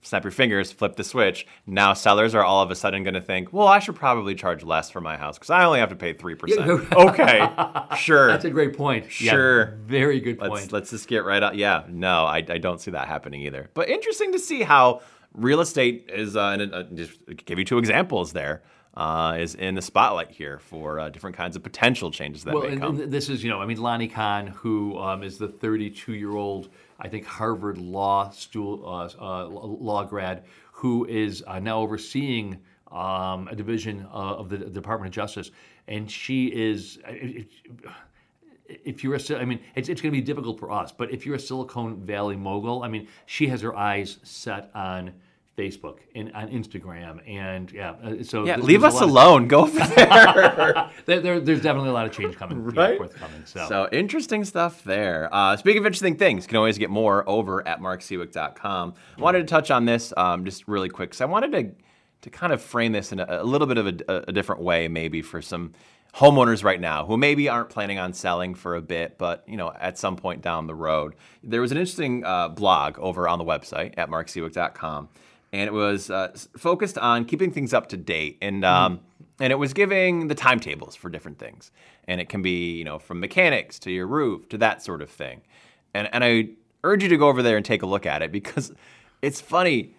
snap 0.04 0.24
your 0.24 0.32
fingers, 0.32 0.72
flip 0.72 0.96
the 0.96 1.04
switch. 1.04 1.46
Now 1.64 1.92
sellers 1.92 2.34
are 2.34 2.42
all 2.42 2.60
of 2.62 2.70
a 2.72 2.74
sudden 2.74 3.04
going 3.04 3.14
to 3.14 3.20
think, 3.20 3.52
well, 3.52 3.68
I 3.68 3.78
should 3.78 3.94
probably 3.94 4.34
charge 4.34 4.64
less 4.64 4.90
for 4.90 5.00
my 5.00 5.16
house 5.16 5.38
because 5.38 5.50
I 5.50 5.64
only 5.64 5.78
have 5.78 5.90
to 5.90 5.96
pay 5.96 6.12
3%. 6.12 6.92
okay, 6.92 7.96
sure. 7.96 8.26
That's 8.28 8.44
a 8.44 8.50
great 8.50 8.76
point. 8.76 9.04
Yeah, 9.20 9.30
Sure. 9.32 9.66
very 9.86 10.18
good 10.18 10.38
point. 10.40 10.52
Let's 10.52 10.72
let's 10.72 10.90
just 10.90 11.06
get 11.06 11.24
right 11.24 11.42
out. 11.42 11.54
Yeah, 11.56 11.84
no, 11.88 12.24
I, 12.24 12.38
I 12.38 12.58
don't 12.58 12.80
see 12.80 12.90
that 12.90 13.06
happening 13.06 13.42
either. 13.42 13.70
But 13.74 13.88
interesting 13.88 14.32
to 14.32 14.40
see 14.40 14.62
how 14.62 15.02
real 15.34 15.60
estate 15.60 16.10
is. 16.12 16.34
Uh, 16.36 16.56
and 16.60 16.74
uh, 16.74 16.82
just 16.94 17.20
give 17.44 17.60
you 17.60 17.64
two 17.64 17.78
examples 17.78 18.32
there. 18.32 18.62
Uh, 18.94 19.38
is 19.40 19.54
in 19.54 19.74
the 19.74 19.80
spotlight 19.80 20.30
here 20.30 20.58
for 20.58 21.00
uh, 21.00 21.08
different 21.08 21.34
kinds 21.34 21.56
of 21.56 21.62
potential 21.62 22.10
changes 22.10 22.44
that 22.44 22.52
well, 22.52 22.68
may 22.68 22.76
come. 22.76 23.08
this 23.08 23.30
is, 23.30 23.42
you 23.42 23.48
know, 23.48 23.58
I 23.58 23.64
mean, 23.64 23.82
Lina 23.82 24.06
Khan, 24.06 24.48
who 24.48 24.98
um, 24.98 25.22
is 25.22 25.38
the 25.38 25.48
32 25.48 26.12
year 26.12 26.36
old, 26.36 26.68
I 27.00 27.08
think, 27.08 27.24
Harvard 27.24 27.78
law 27.78 28.28
stool, 28.28 28.84
uh, 28.86 29.08
uh, 29.18 29.46
law 29.46 30.04
grad, 30.04 30.44
who 30.72 31.06
is 31.06 31.42
uh, 31.46 31.58
now 31.58 31.78
overseeing 31.78 32.58
um, 32.90 33.48
a 33.48 33.56
division 33.56 34.06
uh, 34.12 34.36
of 34.36 34.50
the 34.50 34.58
Department 34.58 35.08
of 35.08 35.14
Justice. 35.14 35.50
And 35.88 36.10
she 36.10 36.48
is. 36.48 36.98
It, 37.06 37.48
if 38.84 39.02
you're 39.04 39.14
a, 39.14 39.20
I 39.38 39.44
mean, 39.44 39.60
it's, 39.74 39.88
it's 39.88 40.00
going 40.00 40.12
to 40.12 40.18
be 40.18 40.24
difficult 40.24 40.58
for 40.58 40.70
us, 40.70 40.92
but 40.92 41.10
if 41.10 41.26
you're 41.26 41.34
a 41.34 41.40
Silicon 41.40 41.96
Valley 42.04 42.36
mogul, 42.36 42.82
I 42.82 42.88
mean, 42.88 43.08
she 43.26 43.48
has 43.48 43.60
her 43.60 43.76
eyes 43.76 44.18
set 44.22 44.70
on 44.74 45.12
Facebook 45.58 45.98
and 46.14 46.32
on 46.32 46.48
Instagram, 46.48 47.20
and 47.28 47.70
yeah. 47.72 47.90
uh, 48.02 48.22
So 48.22 48.44
Yeah, 48.46 48.56
leave 48.56 48.84
us 48.84 48.94
a 48.94 48.96
lot 48.96 49.04
of- 49.04 49.10
alone. 49.10 49.48
Go 49.48 49.60
over 49.64 49.78
there. 49.96 50.90
there, 51.06 51.20
there- 51.20 51.40
there's 51.40 51.60
definitely 51.60 51.90
a 51.90 51.92
lot 51.92 52.06
of 52.06 52.12
change 52.12 52.36
coming, 52.36 52.64
yeah, 52.74 52.80
Right? 52.80 52.96
forthcoming. 52.96 53.42
So, 53.44 53.66
So 53.68 53.88
interesting 53.92 54.44
stuff 54.44 54.82
there. 54.84 55.28
Uh, 55.30 55.56
speaking 55.58 55.80
of 55.80 55.86
interesting 55.86 56.16
things, 56.16 56.44
you 56.44 56.48
can 56.48 56.56
always 56.56 56.78
get 56.78 56.88
more 56.88 57.28
over 57.28 57.66
at 57.68 57.80
marksiwiec.com. 57.80 58.94
I 59.18 59.20
wanted 59.20 59.40
to 59.40 59.44
touch 59.44 59.70
on 59.70 59.84
this 59.84 60.12
um, 60.16 60.44
just 60.44 60.66
really 60.68 60.88
quick 60.88 61.10
because 61.10 61.20
I 61.20 61.26
wanted 61.26 61.52
to 61.52 61.72
to 62.22 62.30
kind 62.30 62.52
of 62.52 62.62
frame 62.62 62.92
this 62.92 63.10
in 63.10 63.18
a, 63.18 63.26
a 63.28 63.42
little 63.44 63.66
bit 63.66 63.78
of 63.78 63.86
a, 63.88 64.24
a 64.28 64.32
different 64.32 64.62
way, 64.62 64.86
maybe 64.86 65.22
for 65.22 65.42
some 65.42 65.72
homeowners 66.14 66.62
right 66.62 66.80
now 66.80 67.04
who 67.04 67.16
maybe 67.16 67.48
aren't 67.48 67.68
planning 67.68 67.98
on 67.98 68.12
selling 68.12 68.54
for 68.54 68.76
a 68.76 68.80
bit, 68.80 69.18
but 69.18 69.42
you 69.48 69.56
know 69.56 69.72
at 69.80 69.98
some 69.98 70.14
point 70.14 70.40
down 70.40 70.68
the 70.68 70.74
road. 70.74 71.14
There 71.42 71.60
was 71.60 71.72
an 71.72 71.78
interesting 71.78 72.24
uh, 72.24 72.48
blog 72.50 72.96
over 73.00 73.26
on 73.28 73.38
the 73.40 73.44
website 73.44 73.94
at 73.96 74.08
marksiwiec.com, 74.08 75.08
and 75.52 75.62
it 75.62 75.72
was 75.72 76.10
uh, 76.10 76.34
focused 76.56 76.98
on 76.98 77.24
keeping 77.24 77.52
things 77.52 77.72
up 77.72 77.88
to 77.88 77.96
date 77.96 78.38
and. 78.42 78.64
Um, 78.64 79.00
and 79.40 79.50
it 79.50 79.56
was 79.56 79.72
giving 79.72 80.28
the 80.28 80.36
timetables 80.36 80.94
for 80.94 81.08
different 81.10 81.38
things. 81.38 81.72
And 82.06 82.20
it 82.20 82.28
can 82.28 82.42
be 82.42 82.76
you 82.76 82.84
know 82.84 82.98
from 82.98 83.18
mechanics 83.18 83.78
to 83.80 83.90
your 83.90 84.06
roof 84.06 84.48
to 84.50 84.58
that 84.58 84.82
sort 84.82 85.02
of 85.02 85.10
thing. 85.10 85.42
And 85.94 86.08
and 86.12 86.22
i 86.22 86.48
urge 86.84 87.02
you 87.02 87.08
to 87.08 87.16
go 87.16 87.28
over 87.28 87.42
there 87.42 87.56
and 87.56 87.64
take 87.64 87.82
a 87.82 87.86
look 87.86 88.06
at 88.06 88.22
it 88.22 88.30
because 88.30 88.72
it's 89.20 89.40
funny. 89.40 89.94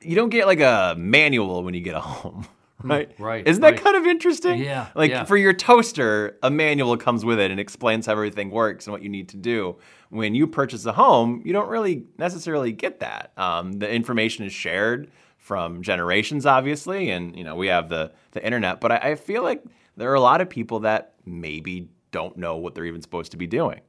You 0.00 0.14
don't 0.14 0.28
get 0.28 0.46
like 0.46 0.60
a 0.60 0.94
manual 0.96 1.64
when 1.64 1.74
you 1.74 1.80
get 1.80 1.96
a 1.96 2.00
home 2.16 2.46
right 2.82 3.10
right, 3.18 3.46
isn't 3.48 3.62
that 3.62 3.72
right. 3.72 3.82
kind 3.82 3.96
of 3.96 4.06
interesting 4.06 4.58
Yeah, 4.58 4.88
like 4.94 5.10
yeah. 5.10 5.24
for 5.24 5.36
your 5.36 5.52
toaster 5.54 6.36
a 6.42 6.50
manual 6.50 6.96
comes 6.96 7.24
with 7.24 7.38
it 7.40 7.50
and 7.50 7.58
explains 7.58 8.06
how 8.06 8.12
everything 8.12 8.50
works 8.50 8.86
and 8.86 8.92
what 8.92 9.02
you 9.02 9.08
need 9.08 9.28
to 9.30 9.36
do 9.36 9.76
when 10.10 10.34
you 10.34 10.46
purchase 10.46 10.84
a 10.86 10.92
home 10.92 11.42
you 11.44 11.52
don't 11.52 11.68
really 11.68 12.04
necessarily 12.18 12.72
get 12.72 13.00
that 13.00 13.32
um, 13.38 13.72
the 13.74 13.90
information 13.90 14.44
is 14.44 14.52
shared 14.52 15.10
from 15.38 15.82
generations 15.82 16.44
obviously 16.44 17.10
and 17.10 17.34
you 17.36 17.44
know 17.44 17.54
we 17.56 17.66
have 17.68 17.88
the 17.88 18.12
the 18.32 18.44
internet 18.44 18.80
but 18.80 18.92
I, 18.92 18.96
I 18.96 19.14
feel 19.14 19.42
like 19.42 19.64
there 19.96 20.10
are 20.10 20.14
a 20.14 20.20
lot 20.20 20.40
of 20.42 20.50
people 20.50 20.80
that 20.80 21.14
maybe 21.24 21.88
don't 22.10 22.36
know 22.36 22.56
what 22.56 22.74
they're 22.74 22.84
even 22.84 23.00
supposed 23.02 23.30
to 23.32 23.36
be 23.38 23.46
doing 23.46 23.80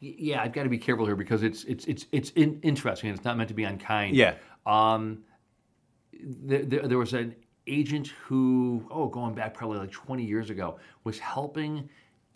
yeah, 0.00 0.40
I've 0.40 0.52
got 0.52 0.62
to 0.62 0.68
be 0.68 0.78
careful 0.78 1.06
here 1.06 1.16
because 1.16 1.42
it's 1.42 1.64
it's 1.64 1.84
it's 1.86 2.06
it's 2.12 2.30
in, 2.30 2.60
interesting. 2.62 3.10
and 3.10 3.18
It's 3.18 3.24
not 3.24 3.36
meant 3.36 3.48
to 3.48 3.54
be 3.54 3.64
unkind. 3.64 4.14
yeah 4.14 4.34
Um, 4.64 5.24
there, 6.12 6.64
there, 6.64 6.86
there 6.88 6.98
was 6.98 7.12
an 7.14 7.34
agent 7.68 8.08
who, 8.24 8.86
oh, 8.90 9.06
going 9.08 9.34
back 9.34 9.54
probably 9.54 9.78
like 9.78 9.90
20 9.92 10.24
years 10.24 10.50
ago, 10.50 10.78
was 11.04 11.18
helping 11.18 11.88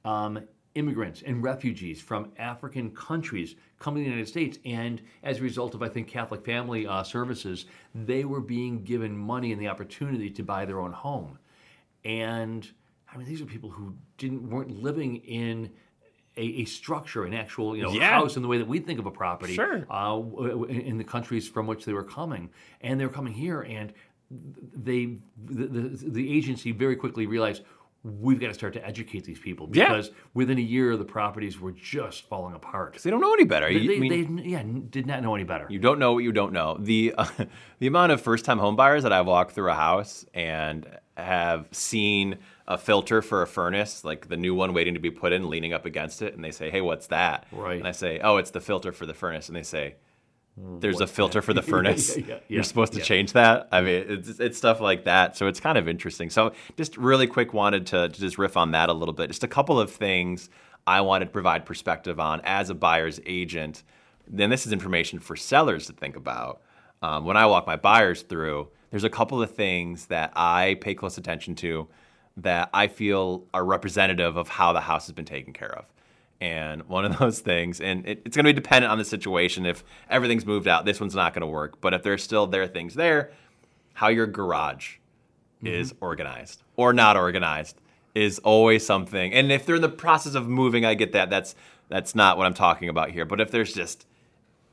um, 0.04 0.40
immigrants 0.74 1.22
and 1.26 1.42
refugees 1.42 2.00
from 2.00 2.32
African 2.38 2.90
countries 2.92 3.56
come 3.78 3.94
to 3.94 3.98
the 4.00 4.04
United 4.04 4.26
States. 4.28 4.58
And 4.64 5.02
as 5.22 5.38
a 5.38 5.42
result 5.42 5.74
of, 5.74 5.82
I 5.82 5.88
think, 5.88 6.08
Catholic 6.08 6.44
Family 6.44 6.86
uh, 6.86 7.02
Services, 7.02 7.66
they 7.94 8.24
were 8.24 8.40
being 8.40 8.82
given 8.82 9.16
money 9.16 9.52
and 9.52 9.60
the 9.60 9.68
opportunity 9.68 10.30
to 10.30 10.42
buy 10.42 10.64
their 10.64 10.80
own 10.80 10.92
home. 10.92 11.38
And 12.04 12.68
I 13.12 13.16
mean, 13.16 13.26
these 13.26 13.40
are 13.42 13.46
people 13.46 13.70
who 13.70 13.94
didn't 14.18 14.48
weren't 14.48 14.82
living 14.82 15.16
in 15.16 15.70
a, 16.36 16.42
a 16.42 16.64
structure, 16.64 17.24
an 17.24 17.34
actual 17.34 17.76
you 17.76 17.82
know 17.82 17.92
Yeah. 17.92 18.10
house 18.10 18.36
in 18.36 18.42
the 18.42 18.48
way 18.48 18.56
that 18.58 18.66
we 18.66 18.78
think 18.80 18.98
of 18.98 19.04
a 19.06 19.10
property 19.10 19.54
Sure. 19.54 19.86
uh, 19.90 20.14
w- 20.16 20.48
w- 20.48 20.64
in 20.64 20.80
in 20.80 20.98
the 20.98 21.04
countries 21.04 21.46
from 21.46 21.66
which 21.66 21.84
they 21.84 21.92
were 21.92 22.02
coming, 22.04 22.48
and 22.80 22.98
they 22.98 23.04
were 23.04 23.12
coming 23.12 23.34
here, 23.34 23.60
and 23.62 23.92
they 24.74 25.16
the, 25.44 25.66
the, 25.66 26.10
the 26.10 26.36
agency 26.36 26.72
very 26.72 26.96
quickly 26.96 27.26
realized 27.26 27.62
we've 28.04 28.40
got 28.40 28.48
to 28.48 28.54
start 28.54 28.72
to 28.72 28.84
educate 28.84 29.22
these 29.24 29.38
people 29.38 29.68
Yeah. 29.72 29.88
because 29.88 30.10
within 30.34 30.58
a 30.58 30.62
year 30.62 30.96
the 30.96 31.04
properties 31.04 31.60
were 31.60 31.70
just 31.72 32.28
falling 32.28 32.54
apart. 32.56 32.98
they 33.04 33.10
don't 33.10 33.20
know 33.20 33.32
any 33.32 33.44
better 33.44 33.66
They, 33.72 33.78
You- 33.78 33.94
I 33.96 33.98
mean- 34.00 34.36
they- 34.36 34.42
yeah 34.42 34.62
did 34.90 35.06
not 35.06 35.22
know 35.22 35.34
any 35.34 35.44
better. 35.44 35.66
You 35.70 35.78
don't 35.78 35.98
know 36.00 36.14
what 36.14 36.24
you 36.24 36.32
don't 36.32 36.52
know. 36.52 36.76
The 36.80 37.14
uh, 37.16 37.26
the 37.78 37.86
amount 37.86 38.10
of 38.12 38.20
first 38.20 38.44
time 38.44 38.58
home 38.58 38.74
buyers 38.76 39.02
that 39.04 39.12
I've 39.12 39.26
walked 39.26 39.52
through 39.52 39.70
a 39.70 39.74
house 39.74 40.24
and 40.34 40.86
have 41.16 41.68
seen 41.72 42.38
a 42.66 42.78
filter 42.78 43.20
for 43.22 43.42
a 43.42 43.46
furnace, 43.46 44.02
like 44.04 44.28
the 44.28 44.36
new 44.36 44.54
one 44.54 44.72
waiting 44.72 44.94
to 44.94 45.00
be 45.00 45.10
put 45.10 45.32
in, 45.32 45.48
leaning 45.50 45.72
up 45.74 45.84
against 45.84 46.22
it, 46.22 46.34
and 46.34 46.42
they 46.42 46.50
say, 46.52 46.70
"Hey, 46.70 46.80
what's 46.80 47.08
that?" 47.08 47.46
Right. 47.52 47.78
And 47.78 47.86
I 47.86 47.92
say, 47.92 48.18
"Oh, 48.20 48.38
it's 48.38 48.50
the 48.50 48.60
filter 48.60 48.92
for 48.92 49.04
the 49.04 49.14
furnace," 49.14 49.48
and 49.48 49.56
they 49.56 49.62
say. 49.62 49.96
There's 50.56 51.00
a 51.00 51.06
filter 51.06 51.40
for 51.40 51.54
the 51.54 51.62
furnace. 51.72 52.16
yeah, 52.16 52.24
yeah, 52.26 52.38
You're 52.48 52.62
supposed 52.62 52.92
to 52.92 52.98
yeah. 52.98 53.04
change 53.04 53.32
that. 53.32 53.68
I 53.72 53.80
mean, 53.80 54.04
it's, 54.08 54.38
it's 54.38 54.58
stuff 54.58 54.80
like 54.80 55.04
that. 55.04 55.36
So 55.36 55.46
it's 55.46 55.60
kind 55.60 55.78
of 55.78 55.88
interesting. 55.88 56.28
So 56.28 56.52
just 56.76 56.96
really 56.96 57.26
quick, 57.26 57.54
wanted 57.54 57.86
to, 57.86 58.08
to 58.08 58.20
just 58.20 58.36
riff 58.38 58.56
on 58.56 58.72
that 58.72 58.88
a 58.88 58.92
little 58.92 59.14
bit. 59.14 59.28
Just 59.28 59.44
a 59.44 59.48
couple 59.48 59.80
of 59.80 59.90
things 59.90 60.50
I 60.86 61.00
wanted 61.00 61.26
to 61.26 61.30
provide 61.30 61.64
perspective 61.64 62.20
on 62.20 62.40
as 62.44 62.68
a 62.68 62.74
buyer's 62.74 63.20
agent. 63.24 63.82
Then 64.28 64.50
this 64.50 64.66
is 64.66 64.72
information 64.72 65.18
for 65.20 65.36
sellers 65.36 65.86
to 65.86 65.92
think 65.94 66.16
about. 66.16 66.60
Um, 67.00 67.24
when 67.24 67.36
I 67.36 67.46
walk 67.46 67.66
my 67.66 67.76
buyers 67.76 68.22
through, 68.22 68.68
there's 68.90 69.04
a 69.04 69.10
couple 69.10 69.42
of 69.42 69.50
things 69.50 70.06
that 70.06 70.32
I 70.36 70.76
pay 70.80 70.94
close 70.94 71.16
attention 71.18 71.54
to 71.56 71.88
that 72.36 72.68
I 72.72 72.88
feel 72.88 73.44
are 73.52 73.64
representative 73.64 74.36
of 74.36 74.48
how 74.48 74.72
the 74.72 74.80
house 74.80 75.06
has 75.06 75.12
been 75.12 75.24
taken 75.24 75.52
care 75.52 75.72
of. 75.76 75.86
And 76.42 76.88
one 76.88 77.04
of 77.04 77.16
those 77.20 77.38
things, 77.38 77.80
and 77.80 78.04
it, 78.04 78.22
it's 78.24 78.36
going 78.36 78.44
to 78.44 78.52
be 78.52 78.52
dependent 78.52 78.90
on 78.90 78.98
the 78.98 79.04
situation. 79.04 79.64
If 79.64 79.84
everything's 80.10 80.44
moved 80.44 80.66
out, 80.66 80.84
this 80.84 81.00
one's 81.00 81.14
not 81.14 81.34
going 81.34 81.42
to 81.42 81.46
work. 81.46 81.80
But 81.80 81.94
if 81.94 82.02
there's 82.02 82.20
still 82.22 82.48
there 82.48 82.66
things 82.66 82.94
there, 82.94 83.30
how 83.94 84.08
your 84.08 84.26
garage 84.26 84.96
is 85.62 85.94
organized 86.00 86.64
or 86.76 86.92
not 86.92 87.16
organized 87.16 87.80
is 88.16 88.40
always 88.40 88.84
something. 88.84 89.32
And 89.32 89.52
if 89.52 89.64
they're 89.64 89.76
in 89.76 89.82
the 89.82 89.88
process 89.88 90.34
of 90.34 90.48
moving, 90.48 90.84
I 90.84 90.94
get 90.94 91.12
that. 91.12 91.30
That's 91.30 91.54
that's 91.88 92.16
not 92.16 92.38
what 92.38 92.46
I'm 92.46 92.54
talking 92.54 92.88
about 92.88 93.10
here. 93.10 93.24
But 93.24 93.40
if 93.40 93.52
there's 93.52 93.72
just 93.72 94.04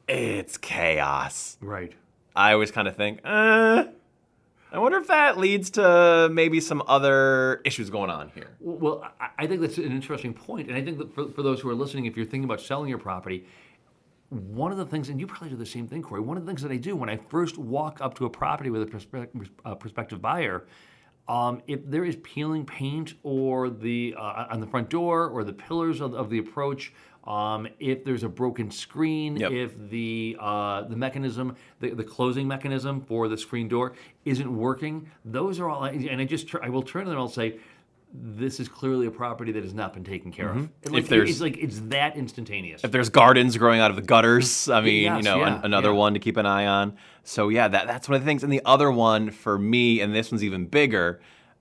it's 0.08 0.58
chaos, 0.58 1.58
Right. 1.62 1.94
I 2.36 2.54
always 2.54 2.72
kind 2.72 2.88
of 2.88 2.96
think, 2.96 3.20
uh, 3.24 3.86
I 4.72 4.78
wonder 4.78 5.00
if 5.00 5.08
that 5.08 5.38
leads 5.38 5.72
to 5.72 6.30
maybe 6.32 6.60
some 6.60 6.84
other 6.88 7.62
issues 7.66 7.90
going 7.90 8.12
on 8.12 8.30
here. 8.36 8.52
Well, 8.60 9.04
I- 9.38 9.48
think 9.48 9.62
that's 9.62 9.80
an 9.80 9.92
interesting 9.92 10.34
point, 10.34 10.68
and 10.68 10.78
I 10.78 10.84
think 10.84 11.00
that 11.00 11.14
for, 11.14 11.28
for 11.30 11.42
those 11.42 11.60
who 11.60 11.70
are 11.70 11.76
listening, 11.76 12.06
if 12.06 12.16
you're 12.16 12.26
thinking 12.26 12.44
about 12.44 12.62
selling 12.62 12.88
your 12.88 13.00
property, 13.00 13.46
one 14.30 14.72
of 14.72 14.78
the 14.78 14.86
things, 14.86 15.10
and 15.10 15.20
you 15.20 15.26
probably 15.26 15.50
do 15.50 15.56
the 15.56 15.66
same 15.66 15.88
thing, 15.88 16.04
Corey. 16.04 16.22
One 16.22 16.38
of 16.38 16.46
the 16.46 16.52
things 16.52 16.62
that 16.62 16.72
I 16.72 16.78
do 16.78 16.96
when 16.96 17.10
I 17.10 17.18
first 17.18 17.58
walk 17.58 18.00
up 18.00 18.14
to 18.20 18.26
a 18.26 18.30
property 18.30 18.70
with 18.70 18.84
a 18.84 18.86
prospective, 18.86 19.50
uh, 19.66 19.74
prospective 19.74 20.22
buyer, 20.22 20.68
um, 21.28 21.62
if 21.68 21.80
there 21.86 22.04
is 22.06 22.16
peeling 22.18 22.64
paint 22.66 23.16
or 23.24 23.72
the 23.72 24.16
uh, 24.18 24.48
on 24.52 24.60
the 24.60 24.68
front 24.68 24.90
door 24.90 25.30
or 25.30 25.44
the 25.44 25.54
pillars 25.54 26.00
of, 26.00 26.14
of 26.14 26.30
the 26.30 26.38
approach, 26.38 26.94
um, 27.26 27.68
if 27.80 28.04
there's 28.04 28.24
a 28.24 28.30
broken 28.30 28.72
screen, 28.72 29.36
Yep. 29.38 29.52
if 29.52 29.90
the 29.90 30.38
uh, 30.40 30.82
the 30.84 30.96
mechanism, 30.96 31.56
the, 31.80 31.92
the 31.92 32.04
closing 32.04 32.48
mechanism 32.48 33.02
for 33.02 33.28
the 33.28 33.38
screen 33.38 33.68
door 33.68 33.94
isn't 34.26 34.52
working, 34.58 35.10
those 35.26 35.60
are 35.60 35.70
all. 35.70 35.84
And 35.84 36.22
I 36.22 36.26
just 36.26 36.48
tr- 36.48 36.64
I 36.64 36.70
will 36.70 36.82
turn 36.84 37.04
to 37.04 37.10
them 37.10 37.18
and 37.18 37.22
I'll 37.22 37.28
say, 37.28 37.58
this 38.12 38.60
is 38.60 38.68
clearly 38.68 39.06
a 39.06 39.12
property 39.12 39.52
that 39.52 39.62
has 39.64 39.74
not 39.76 39.94
been 39.94 40.04
taken 40.04 40.32
care 40.32 40.50
of. 40.50 40.56
And 40.58 40.68
like, 40.68 40.84
Mm-hmm. 40.86 40.96
If 40.98 41.10
there's- 41.10 41.30
it's 41.30 41.42
like 41.42 41.58
it's 41.58 41.80
that 41.90 42.16
instantaneous. 42.16 42.84
If 42.84 42.92
there's 42.92 43.10
gardens 43.10 43.56
growing 43.58 43.80
out 43.80 43.92
of 43.92 43.98
the 43.98 44.02
gutters, 44.02 44.68
I 44.70 44.82
mean, 44.82 45.16
you 45.18 45.22
know, 45.22 45.40
yeah, 45.42 45.58
an- 45.58 45.66
another 45.66 45.90
yeah. 45.90 45.96
one 45.96 46.14
to 46.16 46.20
keep 46.20 46.38
an 46.38 46.48
eye 46.48 46.66
on. 46.66 46.98
So 47.24 47.50
yeah, 47.50 47.68
that 47.68 47.86
that's 47.86 48.10
one 48.10 48.16
of 48.16 48.22
the 48.22 48.26
things. 48.26 48.44
And 48.44 48.52
the 48.52 48.62
other 48.66 48.90
one 48.92 49.30
for 49.30 49.60
me, 49.60 50.00
and 50.02 50.16
this 50.16 50.32
one's 50.32 50.44
even 50.44 50.66
bigger, 50.66 51.20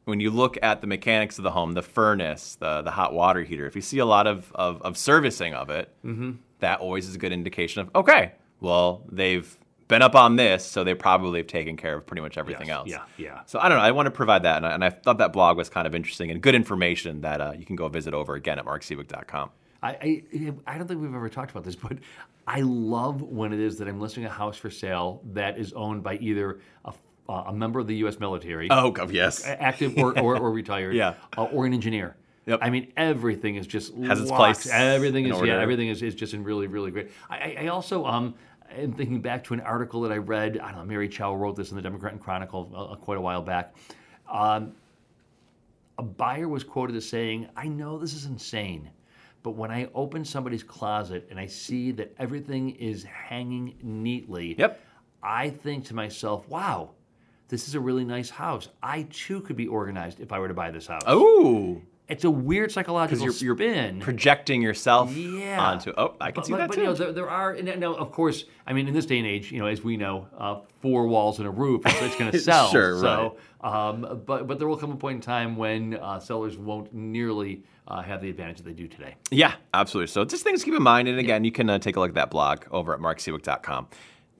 when 0.08 0.20
you 0.20 0.30
look 0.30 0.56
at 0.62 0.80
the 0.80 0.86
mechanics 0.86 1.38
of 1.38 1.44
the 1.44 1.50
home, 1.50 1.72
the 1.72 1.82
furnace, 1.82 2.56
the 2.56 2.82
the 2.82 2.90
hot 2.90 3.12
water 3.12 3.42
heater, 3.42 3.66
if 3.66 3.76
you 3.76 3.82
see 3.82 3.98
a 3.98 4.06
lot 4.06 4.26
of 4.26 4.50
of, 4.54 4.82
of 4.82 4.96
servicing 4.96 5.54
of 5.54 5.70
it, 5.70 5.92
Mm-hmm. 6.04 6.32
that 6.60 6.80
always 6.80 7.06
is 7.08 7.14
a 7.14 7.18
good 7.18 7.32
indication 7.32 7.82
of 7.82 7.90
okay, 7.94 8.32
well 8.60 9.02
they've 9.10 9.56
been 9.88 10.02
up 10.02 10.14
on 10.14 10.36
this, 10.36 10.64
so 10.66 10.84
they 10.84 10.92
probably 10.94 11.38
have 11.40 11.46
taken 11.46 11.76
care 11.76 11.96
of 11.96 12.06
pretty 12.06 12.20
much 12.20 12.36
everything 12.36 12.66
Yes, 12.68 12.76
else. 12.76 12.88
yeah, 12.90 13.02
yeah. 13.16 13.40
So 13.46 13.58
I 13.58 13.68
don't 13.70 13.78
know. 13.78 13.84
I 13.84 13.90
want 13.92 14.04
to 14.06 14.10
provide 14.10 14.42
that, 14.42 14.58
and 14.58 14.66
I, 14.66 14.72
and 14.72 14.84
I 14.84 14.90
thought 14.90 15.16
that 15.18 15.32
blog 15.32 15.56
was 15.56 15.70
kind 15.70 15.86
of 15.86 15.94
interesting 15.94 16.30
and 16.30 16.42
good 16.42 16.54
information 16.54 17.22
that 17.22 17.40
uh, 17.40 17.52
you 17.58 17.64
can 17.64 17.74
go 17.76 17.88
visit 17.88 18.12
over 18.12 18.34
again 18.34 18.58
at 18.58 18.66
marksiwiec.com. 18.66 19.50
I, 19.82 19.90
I 19.90 20.52
I 20.66 20.76
don't 20.76 20.88
think 20.88 21.00
we've 21.00 21.14
ever 21.14 21.28
talked 21.30 21.52
about 21.52 21.64
this, 21.64 21.76
but 21.76 21.98
I 22.46 22.60
love 22.62 23.22
when 23.22 23.52
it 23.52 23.60
is 23.60 23.78
that 23.78 23.88
I'm 23.88 24.00
listing 24.00 24.24
a 24.24 24.28
house 24.30 24.56
for 24.58 24.70
sale 24.70 25.22
that 25.32 25.56
is 25.58 25.72
owned 25.72 26.02
by 26.02 26.16
either 26.16 26.60
a, 26.84 26.92
uh, 27.28 27.44
a 27.46 27.52
member 27.52 27.78
of 27.80 27.86
the 27.86 27.96
U.S. 27.96 28.18
military, 28.18 28.68
Oh, 28.70 28.90
God, 28.90 29.10
yes. 29.10 29.44
active 29.46 29.96
or, 29.98 30.18
or, 30.18 30.38
or 30.38 30.50
retired, 30.50 30.94
Yeah. 31.02 31.14
uh, 31.36 31.44
or 31.44 31.66
an 31.66 31.74
engineer. 31.74 32.16
Yep. 32.46 32.60
I 32.62 32.70
mean, 32.70 32.92
everything 32.96 33.56
is 33.56 33.66
just 33.66 33.94
Has 33.96 34.20
its 34.20 34.30
locked. 34.30 34.62
place 34.62 34.68
Everything 34.72 35.26
is 35.26 35.32
order. 35.34 35.48
yeah, 35.48 35.60
everything 35.60 35.88
is, 35.88 36.02
is 36.02 36.14
just 36.14 36.32
in 36.32 36.42
really 36.42 36.66
really 36.66 36.90
great. 36.90 37.10
I, 37.28 37.56
I, 37.60 37.66
also 37.66 38.06
um 38.06 38.34
am 38.74 38.92
thinking 38.94 39.20
back 39.20 39.44
to 39.44 39.54
an 39.54 39.60
article 39.60 40.00
that 40.00 40.12
I 40.12 40.16
read. 40.16 40.56
I 40.58 40.68
don't 40.70 40.78
know. 40.78 40.84
Mary 40.86 41.08
Chao 41.10 41.34
wrote 41.34 41.56
this 41.56 41.70
in 41.72 41.76
the 41.76 41.82
Democrat 41.82 42.12
and 42.14 42.22
Chronicle 42.22 42.72
uh, 42.74 42.96
quite 42.96 43.18
a 43.18 43.20
while 43.20 43.42
back. 43.42 43.74
Um, 44.30 44.72
a 45.98 46.02
buyer 46.02 46.48
was 46.48 46.64
quoted 46.64 46.96
as 46.96 47.06
saying, 47.06 47.48
I 47.54 47.68
know 47.68 47.98
this 47.98 48.14
is 48.14 48.24
insane, 48.24 48.88
but 49.42 49.50
when 49.50 49.70
I 49.70 49.90
open 49.94 50.24
somebody's 50.24 50.62
closet 50.62 51.26
and 51.30 51.38
I 51.38 51.46
see 51.46 51.90
that 51.92 52.14
everything 52.18 52.70
is 52.70 53.04
hanging 53.04 53.74
neatly, 53.82 54.54
Yep. 54.58 54.80
I 55.22 55.50
think 55.50 55.84
to 55.86 55.94
myself, 55.94 56.48
wow, 56.48 56.92
this 57.48 57.68
is 57.68 57.74
a 57.74 57.80
really 57.80 58.04
nice 58.04 58.30
house. 58.30 58.68
I 58.82 59.06
too 59.10 59.40
could 59.40 59.56
be 59.56 59.66
organized 59.66 60.20
if 60.20 60.32
I 60.32 60.38
were 60.38 60.48
to 60.48 60.54
buy 60.54 60.70
this 60.70 60.86
house. 60.86 61.02
Oh, 61.06 61.80
it's 62.08 62.24
a 62.24 62.30
weird 62.30 62.72
psychological 62.72 63.22
you're, 63.22 63.34
you're 63.34 63.56
spin. 63.56 64.00
projecting 64.00 64.62
yourself 64.62 65.14
Yeah. 65.14 65.60
onto. 65.62 65.92
Oh, 65.96 66.14
I 66.20 66.30
can 66.30 66.36
but, 66.36 66.46
see 66.46 66.52
but, 66.52 66.58
that 66.58 66.68
but, 66.68 66.74
too. 66.74 66.80
you 66.80 66.86
know, 66.86 66.94
there, 66.94 67.12
there 67.12 67.28
are 67.30 67.54
now, 67.54 67.94
of 67.94 68.12
course, 68.12 68.44
I 68.66 68.72
mean, 68.72 68.88
in 68.88 68.94
this 68.94 69.04
day 69.04 69.18
and 69.18 69.26
age, 69.26 69.52
you 69.52 69.58
know, 69.58 69.66
as 69.66 69.84
we 69.84 69.96
know, 69.98 70.26
uh, 70.38 70.60
four 70.80 71.06
walls 71.06 71.38
and 71.38 71.46
a 71.46 71.50
roof, 71.50 71.82
it's, 71.84 72.00
it's 72.00 72.16
going 72.16 72.30
to 72.32 72.38
sell. 72.38 72.70
Sure, 72.70 72.98
so, 72.98 73.36
um, 73.60 74.22
but 74.24 74.46
but 74.46 74.58
there 74.58 74.68
will 74.68 74.76
come 74.78 74.92
a 74.92 74.96
point 74.96 75.16
in 75.16 75.20
time 75.20 75.56
when 75.56 75.94
uh, 75.96 76.18
sellers 76.18 76.56
won't 76.56 76.94
nearly 76.94 77.62
uh, 77.88 78.00
have 78.00 78.22
the 78.22 78.30
advantage 78.30 78.58
that 78.58 78.64
they 78.64 78.72
do 78.72 78.86
today. 78.88 79.14
Yeah, 79.30 79.54
absolutely. 79.74 80.08
So 80.08 80.24
just 80.24 80.44
things 80.44 80.60
to 80.60 80.64
keep 80.64 80.74
in 80.74 80.82
mind. 80.82 81.08
And 81.08 81.18
again, 81.18 81.44
you 81.44 81.52
can 81.52 81.68
uh, 81.68 81.78
take 81.78 81.96
a 81.96 82.00
look 82.00 82.10
at 82.10 82.14
that 82.14 82.30
blog 82.30 82.64
over 82.70 82.94
at 82.94 83.00
marksiwiec.com. 83.00 83.88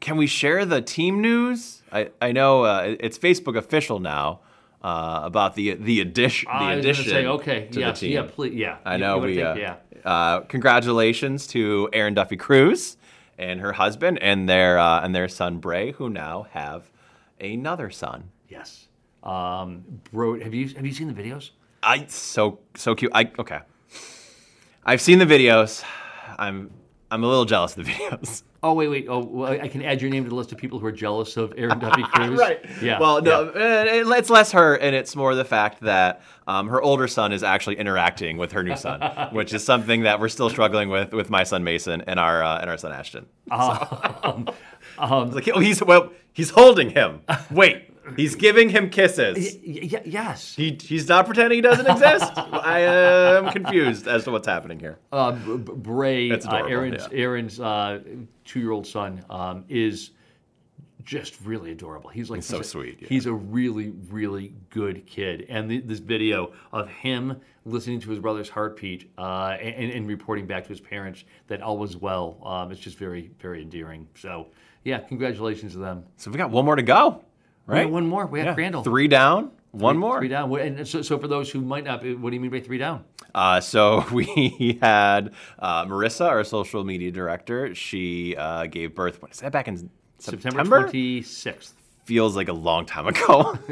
Can 0.01 0.17
we 0.17 0.27
share 0.27 0.65
the 0.65 0.81
team 0.81 1.21
news? 1.21 1.83
I, 1.91 2.11
I 2.21 2.33
know 2.33 2.65
uh, 2.65 2.97
it's 3.01 3.19
Facebook 3.19 3.57
official 3.57 3.99
now 3.99 4.41
uh, 4.83 5.21
about 5.25 5.55
the 5.55 5.75
the 5.75 6.01
addition 6.01 6.49
the 6.49 6.55
I 6.55 6.59
was 6.59 6.61
going 6.61 6.83
to 6.83 6.89
addition 6.89 7.05
say, 7.11 7.27
okay, 7.27 7.69
to 7.73 7.81
yeah, 7.81 7.91
the 7.91 7.97
team. 7.97 8.13
yeah, 8.13 8.27
please, 8.29 8.55
yeah. 8.55 8.77
I 8.85 8.97
know 8.97 9.19
we. 9.19 9.37
take- 9.37 9.45
uh, 9.45 9.55
yeah. 9.57 9.77
uh, 10.05 10.41
congratulations 10.41 11.47
to 11.49 11.89
Erin 11.93 12.15
Duffy 12.15 12.37
Cruz 12.37 12.97
and 13.39 13.61
her 13.61 13.73
husband 13.73 14.19
and 14.21 14.49
their 14.49 14.79
uh, 14.79 15.01
and 15.01 15.15
their 15.15 15.29
son 15.29 15.59
Bray, 15.59 15.93
who 15.93 16.09
now 16.09 16.47
have 16.51 16.91
another 17.41 17.91
son. 17.91 18.31
Yes. 18.49 18.87
Um, 19.23 19.85
bro, 20.13 20.39
have 20.41 20.55
you 20.55 20.69
have 20.69 20.87
you 20.87 20.93
seen 20.93 21.13
the 21.13 21.21
videos? 21.21 21.51
I 21.83 22.07
so 22.07 22.61
so 22.77 22.95
cute. 22.95 23.13
I 23.15 23.31
okay. 23.39 23.61
I've 24.85 25.01
seen 25.01 25.19
the 25.19 25.27
videos. 25.27 25.85
I'm 26.39 26.71
I'm 27.11 27.25
a 27.25 27.27
little 27.27 27.45
jealous 27.47 27.77
of 27.77 27.87
the 27.87 27.93
videos. 27.93 28.43
Oh 28.63 28.75
wait, 28.75 28.89
wait. 28.89 29.07
Oh, 29.09 29.21
well, 29.25 29.53
I 29.53 29.69
can 29.69 29.83
add 29.83 30.03
your 30.03 30.11
name 30.11 30.25
to 30.25 30.31
the 30.31 30.35
list 30.35 30.51
of 30.51 30.59
people 30.59 30.79
who 30.81 30.87
are 30.87 30.93
jealous 30.93 31.37
of 31.37 31.55
Erin 31.57 31.79
Duffy 31.81 32.03
Cruz. 32.03 32.39
Right. 32.39 32.61
Yeah. 32.83 32.99
Well, 32.99 33.23
no, 33.23 33.53
yeah. 33.55 34.03
uh, 34.05 34.15
it's 34.17 34.29
less 34.31 34.51
her, 34.53 34.75
and 34.75 34.97
it's 34.97 35.15
more 35.15 35.35
the 35.37 35.45
fact 35.45 35.81
that 35.83 36.23
um, 36.49 36.69
her 36.69 36.83
older 36.83 37.07
son 37.07 37.33
is 37.33 37.43
actually 37.45 37.77
interacting 37.77 38.37
with 38.37 38.53
her 38.53 38.63
new 38.65 38.75
son, 38.77 39.01
which 39.33 39.55
is 39.55 39.65
something 39.65 40.03
that 40.03 40.19
we're 40.21 40.29
still 40.29 40.51
struggling 40.51 40.89
with 40.89 41.13
with 41.13 41.31
my 41.31 41.45
son 41.45 41.63
Mason 41.63 42.03
and 42.09 42.19
our 42.19 42.43
uh, 42.43 42.59
and 42.61 42.69
our 42.69 42.77
son 42.77 42.93
Ashton. 42.93 43.27
Um, 43.51 44.49
It's 45.01 45.35
like, 45.35 45.49
oh, 45.55 45.61
he's 45.61 45.83
well, 45.83 46.13
he's 46.33 46.51
holding 46.51 46.91
him. 46.91 47.21
Wait, 47.51 47.88
he's 48.17 48.35
giving 48.35 48.69
him 48.71 48.91
kisses. 48.91 49.59
y- 49.67 49.89
y- 49.93 50.03
yes. 50.05 50.55
He, 50.55 50.79
he's 50.81 51.09
not 51.09 51.27
pretending 51.27 51.57
he 51.59 51.63
doesn't 51.63 51.87
exist. 51.91 52.33
I 52.37 52.81
am 52.81 53.51
confused 53.51 54.07
as 54.09 54.25
to 54.25 54.31
what's 54.31 54.47
happening 54.47 54.79
here. 54.79 54.99
Uh, 55.13 55.33
B- 55.33 55.57
B- 55.59 55.73
Bray, 55.77 56.29
That's 56.29 56.47
uh, 56.47 56.57
Erin's 56.69 57.07
yeah. 57.13 57.19
Erin's 57.19 57.61
uh, 57.61 58.01
two-year-old 58.45 58.87
son, 58.87 59.25
um, 59.31 59.65
is 59.69 60.11
just 61.05 61.41
really 61.43 61.71
adorable. 61.73 62.11
He's 62.11 62.29
like 62.29 62.43
so 62.43 62.61
a- 62.61 62.65
sweet, 62.65 62.99
yeah. 63.01 63.09
He's 63.09 63.27
a 63.27 63.33
really, 63.33 63.91
really 64.11 64.53
good 64.71 65.07
kid. 65.07 65.47
And 65.49 65.71
the, 65.71 65.81
this 65.81 66.01
video 66.01 66.53
of 66.73 66.89
him 66.89 67.41
listening 67.65 68.01
to 68.01 68.11
his 68.11 68.19
brother's 68.19 68.49
heartbeat 68.49 69.11
uh, 69.19 69.57
and, 69.61 69.91
and 69.91 70.07
reporting 70.07 70.47
back 70.47 70.65
to 70.65 70.69
his 70.69 70.81
parents 70.81 71.25
that 71.47 71.63
all 71.63 71.79
was 71.79 71.97
well, 71.97 72.39
um, 72.45 72.71
it's 72.73 72.81
just 72.81 72.99
very, 72.99 73.31
very 73.41 73.63
endearing. 73.63 74.07
So, 74.17 74.49
yeah, 74.85 74.99
congratulations 75.01 75.73
to 75.73 75.79
them. 75.79 76.05
So 76.17 76.31
we 76.31 76.37
got 76.39 76.51
one 76.51 76.65
more 76.65 76.77
to 76.77 76.83
go, 76.83 77.23
right? 77.69 77.89
One 77.91 78.07
more. 78.07 78.27
We 78.27 78.41
got 78.41 78.47
Yeah. 78.47 78.55
Crandall. 78.55 78.83
Three 78.83 79.09
down, 79.09 79.53
one 79.71 79.97
more. 79.97 80.19
Three 80.19 80.29
down. 80.29 80.53
And 80.59 80.87
so, 80.87 81.03
so 81.03 81.19
for 81.19 81.29
those 81.29 81.51
who 81.51 81.61
might 81.61 81.85
not, 81.85 82.03
be, 82.03 82.15
what 82.15 82.31
do 82.31 82.35
you 82.35 82.41
mean 82.41 82.51
by 82.51 82.61
three 82.61 82.79
down? 82.79 83.05
Uh, 83.35 83.61
so 83.61 84.05
we 84.13 84.79
had 84.83 85.33
uh, 85.59 85.85
Marissa, 85.87 86.27
our 86.27 86.45
social 86.45 86.85
media 86.85 87.11
director. 87.11 87.75
She 87.75 88.35
uh, 88.37 88.67
gave 88.67 88.95
birth. 88.95 89.23
What 89.23 89.31
is 89.33 89.41
that? 89.41 89.53
Back 89.53 89.69
in 89.69 89.91
September. 90.19 90.59
September 90.59 90.89
26th. 90.89 91.73
Feels 92.05 92.35
like 92.37 92.49
a 92.49 92.53
long 92.55 92.87
time 92.87 93.07
ago. 93.07 93.59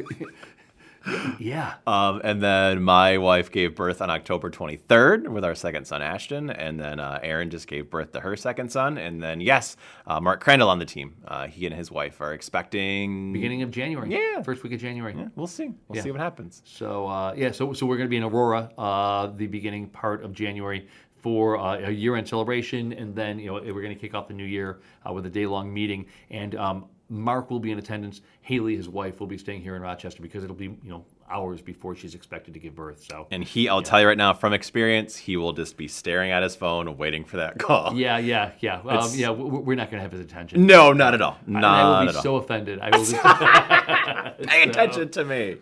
Yeah. 1.39 1.75
um, 1.87 2.21
and 2.25 2.43
then 2.43 2.83
my 2.83 3.19
wife 3.19 3.51
gave 3.51 3.75
birth 3.75 4.03
on 4.03 4.11
October 4.11 4.51
23rd 4.51 5.29
with 5.29 5.45
our 5.45 5.55
second 5.55 5.87
son 5.87 6.03
Ashton, 6.03 6.51
and 6.51 6.79
then 6.81 6.99
uh, 7.01 7.21
Erin 7.23 7.51
just 7.51 7.67
gave 7.69 7.91
birth 7.91 8.13
to 8.13 8.21
her 8.21 8.37
second 8.37 8.71
son. 8.73 8.99
And 8.99 9.23
then 9.23 9.41
yes, 9.41 9.77
uh, 10.07 10.21
Mark 10.21 10.41
Crandall 10.41 10.69
on 10.69 10.79
the 10.79 10.85
team. 10.85 11.15
Uh, 11.27 11.47
he 11.47 11.67
and 11.67 11.75
his 11.75 11.91
wife 11.91 12.21
are 12.21 12.33
expecting. 12.33 13.33
Beginning 13.33 13.63
of 13.63 13.71
January. 13.71 14.11
Yeah. 14.11 14.43
First 14.43 14.63
week 14.63 14.73
of 14.73 14.81
January. 14.81 15.15
We'll 15.37 15.47
see. 15.47 15.73
We'll 15.89 15.97
Yeah. 15.97 16.03
see 16.03 16.11
what 16.11 16.21
happens. 16.21 16.63
So 16.65 17.07
uh, 17.07 17.35
yeah, 17.37 17.53
so 17.53 17.73
so 17.73 17.87
we're 17.87 17.97
going 17.97 18.09
to 18.09 18.11
be 18.11 18.17
in 18.17 18.25
Aurora 18.25 18.71
uh, 18.79 19.27
the 19.29 19.47
beginning 19.47 19.89
part 19.89 20.25
of 20.25 20.33
January 20.33 20.89
for 21.23 21.59
uh, 21.59 21.79
a 21.79 21.91
year-end 21.91 22.29
celebration, 22.29 22.93
and 22.93 23.15
then 23.15 23.39
you 23.39 23.47
know 23.47 23.55
we're 23.55 23.83
going 23.83 23.95
to 23.95 24.01
kick 24.01 24.15
off 24.15 24.29
the 24.29 24.35
new 24.35 24.45
year 24.45 24.81
uh, 25.09 25.13
with 25.13 25.27
a 25.27 25.31
day-long 25.31 25.73
meeting. 25.73 26.07
And 26.31 26.55
um, 26.55 26.87
Mark 27.09 27.51
will 27.51 27.61
be 27.61 27.71
in 27.71 27.79
attendance. 27.79 28.21
Haley, 28.41 28.77
his 28.77 28.89
wife, 28.89 29.21
will 29.21 29.27
be 29.27 29.39
staying 29.39 29.63
here 29.63 29.77
in 29.77 29.83
Rochester 29.83 30.23
because 30.23 30.43
it'll 30.45 30.57
be 30.57 30.65
you 30.65 30.91
know 30.91 31.05
hours 31.29 31.61
before 31.61 31.95
she's 31.95 32.15
expected 32.15 32.55
to 32.55 32.61
give 32.61 32.75
birth. 32.75 33.05
So 33.11 33.27
And 33.31 33.43
he, 33.43 33.69
I'll 33.69 33.83
tell 33.83 34.01
you 34.01 34.07
right 34.07 34.17
now 34.17 34.33
from 34.33 34.53
experience, 34.53 35.17
he 35.17 35.37
will 35.37 35.53
just 35.53 35.77
be 35.77 35.89
staring 35.89 36.31
at 36.31 36.43
his 36.43 36.55
phone, 36.55 36.97
waiting 36.97 37.25
for 37.25 37.39
that 37.39 37.59
call. 37.59 37.95
yeah, 37.97 38.19
yeah, 38.19 38.53
yeah, 38.61 38.81
um, 38.81 39.11
yeah. 39.15 39.31
We're 39.31 39.75
not 39.75 39.91
going 39.91 39.99
to 39.99 40.03
have 40.03 40.13
his 40.13 40.21
attention. 40.21 40.67
No, 40.67 40.93
not 40.93 41.15
at 41.15 41.23
all. 41.23 41.39
And 41.47 41.59
I 41.59 41.61
Not 41.61 42.07
will 42.07 42.13
be 42.13 42.21
so 42.21 42.37
offended. 42.37 42.81
I 42.81 42.91
will 44.39 44.39
be. 44.39 44.47
Pay 44.47 44.63
attention 44.69 45.11
to 45.11 45.25
me. 45.25 45.57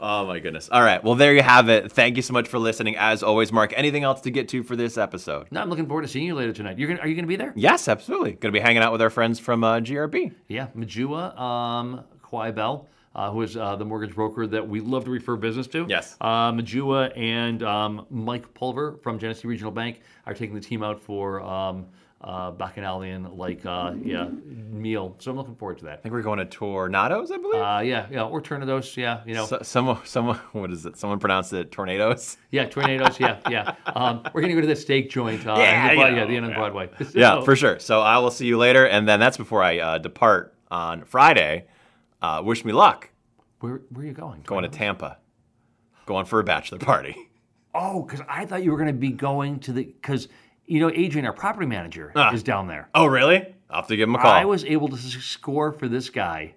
Oh 0.00 0.26
my 0.26 0.38
goodness. 0.38 0.68
All 0.72 0.82
right. 0.82 1.02
Well, 1.04 1.14
there 1.14 1.34
you 1.34 1.42
have 1.42 1.68
it. 1.68 1.92
Thank 1.92 2.16
you 2.16 2.22
so 2.22 2.32
much 2.32 2.48
for 2.48 2.58
listening. 2.58 2.96
As 2.96 3.22
always, 3.22 3.52
Mark, 3.52 3.72
anything 3.76 4.02
else 4.02 4.20
to 4.22 4.30
get 4.30 4.48
to 4.48 4.62
for 4.62 4.74
this 4.76 4.96
episode? 4.96 5.48
no, 5.50 5.60
I'm 5.60 5.68
looking 5.68 5.86
forward 5.86 6.02
to 6.02 6.08
seeing 6.08 6.26
you 6.26 6.34
later 6.34 6.52
tonight. 6.52 6.78
You're 6.78 6.88
gonna, 6.88 7.00
are 7.00 7.06
you 7.06 7.14
going 7.14 7.24
to 7.24 7.28
be 7.28 7.36
there? 7.36 7.52
Yes, 7.54 7.86
absolutely. 7.86 8.32
Going 8.32 8.52
to 8.52 8.58
be 8.58 8.60
hanging 8.60 8.82
out 8.82 8.92
with 8.92 9.02
our 9.02 9.10
friends 9.10 9.38
from 9.38 9.62
uh, 9.62 9.80
GRB. 9.80 10.32
Yeah, 10.48 10.68
Majua 10.76 11.38
um, 11.38 12.04
Kwai 12.22 12.50
Bell, 12.50 12.88
uh, 13.14 13.30
who 13.30 13.42
is 13.42 13.56
uh, 13.56 13.76
the 13.76 13.84
mortgage 13.84 14.14
broker 14.14 14.46
that 14.46 14.66
we 14.66 14.80
love 14.80 15.04
to 15.04 15.10
refer 15.10 15.36
business 15.36 15.66
to. 15.68 15.84
Yes. 15.88 16.16
Uh, 16.20 16.52
Majua 16.52 17.16
and 17.18 17.62
um, 17.62 18.06
Mike 18.10 18.52
Pulver 18.54 18.96
from 19.02 19.18
Genesee 19.18 19.48
Regional 19.48 19.72
Bank 19.72 20.00
are 20.26 20.34
taking 20.34 20.54
the 20.54 20.60
team 20.62 20.82
out 20.82 21.00
for 21.00 21.42
um, 21.42 21.86
uh, 22.22 22.50
Bacchanalian 22.50 23.36
like 23.36 23.64
uh, 23.64 23.94
yeah 24.02 24.28
meal. 24.44 25.16
So 25.18 25.30
I'm 25.30 25.36
looking 25.36 25.54
forward 25.54 25.78
to 25.78 25.84
that. 25.86 25.94
I 25.94 25.96
think 26.02 26.12
we're 26.12 26.22
going 26.22 26.38
to 26.38 26.44
Tornadoes, 26.44 27.30
I 27.30 27.38
believe. 27.38 27.62
Uh, 27.62 27.80
yeah, 27.82 28.06
yeah, 28.10 28.24
or 28.24 28.42
tornadoes. 28.42 28.94
Yeah, 28.96 29.22
you 29.26 29.34
know, 29.34 29.46
so, 29.46 29.60
someone, 29.62 30.04
someone, 30.04 30.36
what 30.52 30.70
is 30.70 30.84
it? 30.84 30.98
Someone 30.98 31.18
pronounced 31.18 31.52
it 31.52 31.70
tornadoes. 31.72 32.36
yeah, 32.50 32.66
tornadoes. 32.66 33.18
yeah, 33.18 33.38
yeah. 33.48 33.74
Um, 33.86 34.22
we're 34.34 34.42
gonna 34.42 34.54
go 34.54 34.60
to 34.60 34.66
the 34.66 34.76
steak 34.76 35.10
joint. 35.10 35.46
Uh, 35.46 35.54
Yeah, 35.58 35.92
yeah, 35.92 36.24
the 36.26 36.36
end 36.36 36.44
of 36.44 36.50
yeah. 36.52 36.56
Broadway. 36.56 36.90
Yeah, 37.14 37.40
for 37.40 37.56
sure. 37.56 37.78
So 37.78 38.00
I 38.02 38.18
will 38.18 38.30
see 38.30 38.46
you 38.46 38.58
later, 38.58 38.86
and 38.86 39.08
then 39.08 39.18
that's 39.18 39.36
before 39.36 39.62
I 39.62 39.78
uh, 39.78 39.98
depart 39.98 40.54
on 40.70 41.04
Friday. 41.04 41.66
Uh, 42.20 42.42
wish 42.44 42.64
me 42.64 42.72
luck. 42.72 43.08
Where, 43.60 43.80
where 43.90 44.04
are 44.04 44.08
you 44.08 44.12
going? 44.14 44.42
Going 44.42 44.62
to 44.62 44.68
Tampa. 44.68 45.18
Going 46.06 46.26
for 46.26 46.40
a 46.40 46.44
bachelor 46.44 46.78
party. 46.78 47.16
Oh, 47.74 48.02
because 48.02 48.20
I 48.28 48.44
thought 48.46 48.62
you 48.64 48.72
were 48.72 48.78
gonna 48.78 48.92
be 48.92 49.10
going 49.10 49.60
to 49.60 49.72
the 49.72 49.84
because 49.84 50.28
you 50.70 50.80
know 50.80 50.90
Adrian, 50.94 51.26
our 51.26 51.32
property 51.32 51.66
manager, 51.66 52.12
Ah. 52.14 52.32
is 52.32 52.42
down 52.42 52.66
there. 52.68 52.88
Oh, 52.94 53.06
really? 53.06 53.44
I'll 53.68 53.80
have 53.82 53.88
to 53.88 53.96
give 53.96 54.08
him 54.08 54.14
a 54.14 54.18
call. 54.18 54.30
I 54.32 54.44
was 54.44 54.64
able 54.64 54.88
to 54.88 54.96
score 54.96 55.72
for 55.72 55.88
this 55.88 56.10
guy 56.10 56.54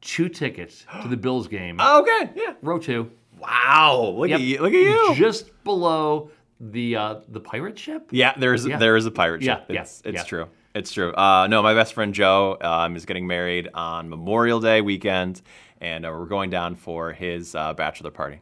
two 0.00 0.28
tickets 0.28 0.86
to 1.02 1.08
the 1.08 1.16
Bills 1.16 1.48
game. 1.48 1.76
Oh, 1.80 2.02
okay. 2.02 2.30
Yeah. 2.36 2.54
Row 2.62 2.78
two, 2.78 3.10
Wow. 3.38 4.14
Look 4.16 4.28
Yep. 4.30 4.40
at 4.40 4.44
you. 4.46 4.60
Look 4.60 4.72
at 4.72 4.80
you. 4.80 5.14
just 5.14 5.50
below 5.64 6.30
the 6.60 6.96
uh, 6.96 7.14
the 7.28 7.40
pirate 7.40 7.78
ship. 7.78 8.08
Yeah, 8.10 8.34
there's 8.36 8.66
Yeah. 8.66 8.78
there 8.78 8.96
is 8.96 9.06
a 9.06 9.10
pirate 9.12 9.42
ship. 9.44 9.64
Yeah, 9.68 9.74
yeah, 9.74 9.80
it's 9.82 10.02
it's 10.04 10.16
yeah. 10.16 10.22
true. 10.24 10.46
It's 10.74 10.92
true. 10.92 11.12
Uh, 11.14 11.46
no, 11.48 11.62
my 11.62 11.74
best 11.74 11.94
friend 11.94 12.12
Joe 12.14 12.56
um, 12.60 12.94
is 12.96 13.04
getting 13.06 13.26
married 13.26 13.68
on 13.74 14.08
Memorial 14.08 14.60
Day 14.60 14.80
weekend, 14.80 15.42
and 15.80 16.04
uh, 16.04 16.10
we're 16.10 16.26
going 16.26 16.50
down 16.50 16.74
for 16.76 17.12
his 17.12 17.54
uh, 17.54 17.74
bachelor 17.74 18.10
party. 18.10 18.40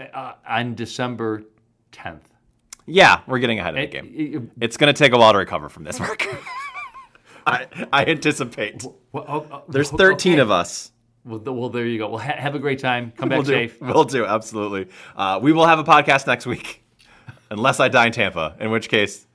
Uh, 0.00 0.32
on 0.48 0.74
December 0.74 1.42
tenth. 1.92 2.28
Yeah, 2.86 3.20
we're 3.26 3.38
getting 3.38 3.58
ahead 3.60 3.76
of 3.76 3.80
the 3.80 3.86
game. 3.86 4.50
It's 4.60 4.76
going 4.76 4.92
to 4.92 4.98
take 4.98 5.12
a 5.12 5.18
while 5.18 5.32
to 5.32 5.38
recover 5.38 5.68
from 5.68 5.84
this 5.84 5.98
Mark. 6.00 6.26
I, 7.46 7.66
I 7.92 8.04
anticipate. 8.04 8.84
There's 9.68 9.90
13 9.90 10.38
of 10.38 10.50
us. 10.50 10.92
Well, 11.24 11.38
well, 11.40 11.68
there 11.68 11.86
you 11.86 11.98
go. 11.98 12.08
Well, 12.08 12.18
ha- 12.18 12.36
have 12.36 12.54
a 12.54 12.58
great 12.58 12.78
time. 12.80 13.12
Come 13.16 13.28
back 13.28 13.38
We'll 13.38 13.46
do. 13.46 13.52
safe. 13.52 13.80
We'll 13.80 14.04
do. 14.04 14.24
Absolutely. 14.24 14.88
Uh, 15.16 15.38
we 15.42 15.52
will 15.52 15.66
have 15.66 15.78
a 15.78 15.84
podcast 15.84 16.26
next 16.26 16.46
week, 16.46 16.82
unless 17.50 17.78
I 17.80 17.88
die 17.88 18.06
in 18.06 18.12
Tampa, 18.12 18.56
in 18.58 18.70
which 18.72 18.88
case 18.88 19.26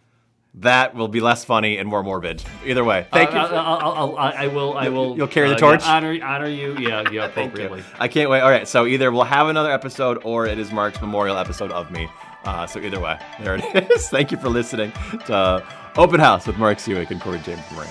that 0.55 0.95
will 0.95 1.07
be 1.07 1.19
less 1.21 1.45
funny 1.45 1.77
and 1.77 1.87
more 1.87 2.01
morbid. 2.03 2.43
Either 2.65 2.83
way, 2.83 3.07
thank 3.13 3.31
you. 3.31 3.37
Uh, 3.37 3.47
for- 3.47 3.55
I'll, 3.55 3.77
I'll, 3.79 4.17
I'll, 4.17 4.33
I 4.33 4.47
will. 4.47 4.77
I 4.77 4.89
will. 4.89 5.15
You'll 5.15 5.27
carry 5.27 5.49
the 5.49 5.55
uh, 5.55 5.59
torch? 5.59 5.81
yeah, 5.83 5.93
honor, 5.95 6.19
honor 6.23 6.47
you. 6.49 6.77
Yeah, 6.77 7.09
yeah, 7.09 7.25
appropriately. 7.25 7.83
I 7.99 8.07
can't 8.09 8.29
wait. 8.29 8.41
All 8.41 8.49
right, 8.49 8.67
so 8.67 8.85
either 8.85 9.11
we'll 9.11 9.23
have 9.23 9.47
another 9.47 9.71
episode 9.71 10.19
or 10.25 10.45
it 10.45 10.57
is 10.59 10.71
Mark's 10.71 10.99
memorial 10.99 11.37
episode 11.37 11.71
of 11.71 11.89
me. 11.91 12.09
Uh, 12.47 12.65
so 12.65 12.79
either 12.79 12.99
way, 13.01 13.19
there 13.41 13.55
it 13.55 13.91
is. 13.91 14.07
Thank 14.07 14.31
you 14.31 14.37
for 14.37 14.47
listening 14.47 14.93
to 15.25 15.61
Open 15.97 16.17
House 16.21 16.47
with 16.47 16.57
Mark 16.57 16.77
Siwiec 16.77 17.11
and 17.11 17.19
Corey 17.19 17.39
James 17.39 17.61
Moran. 17.73 17.89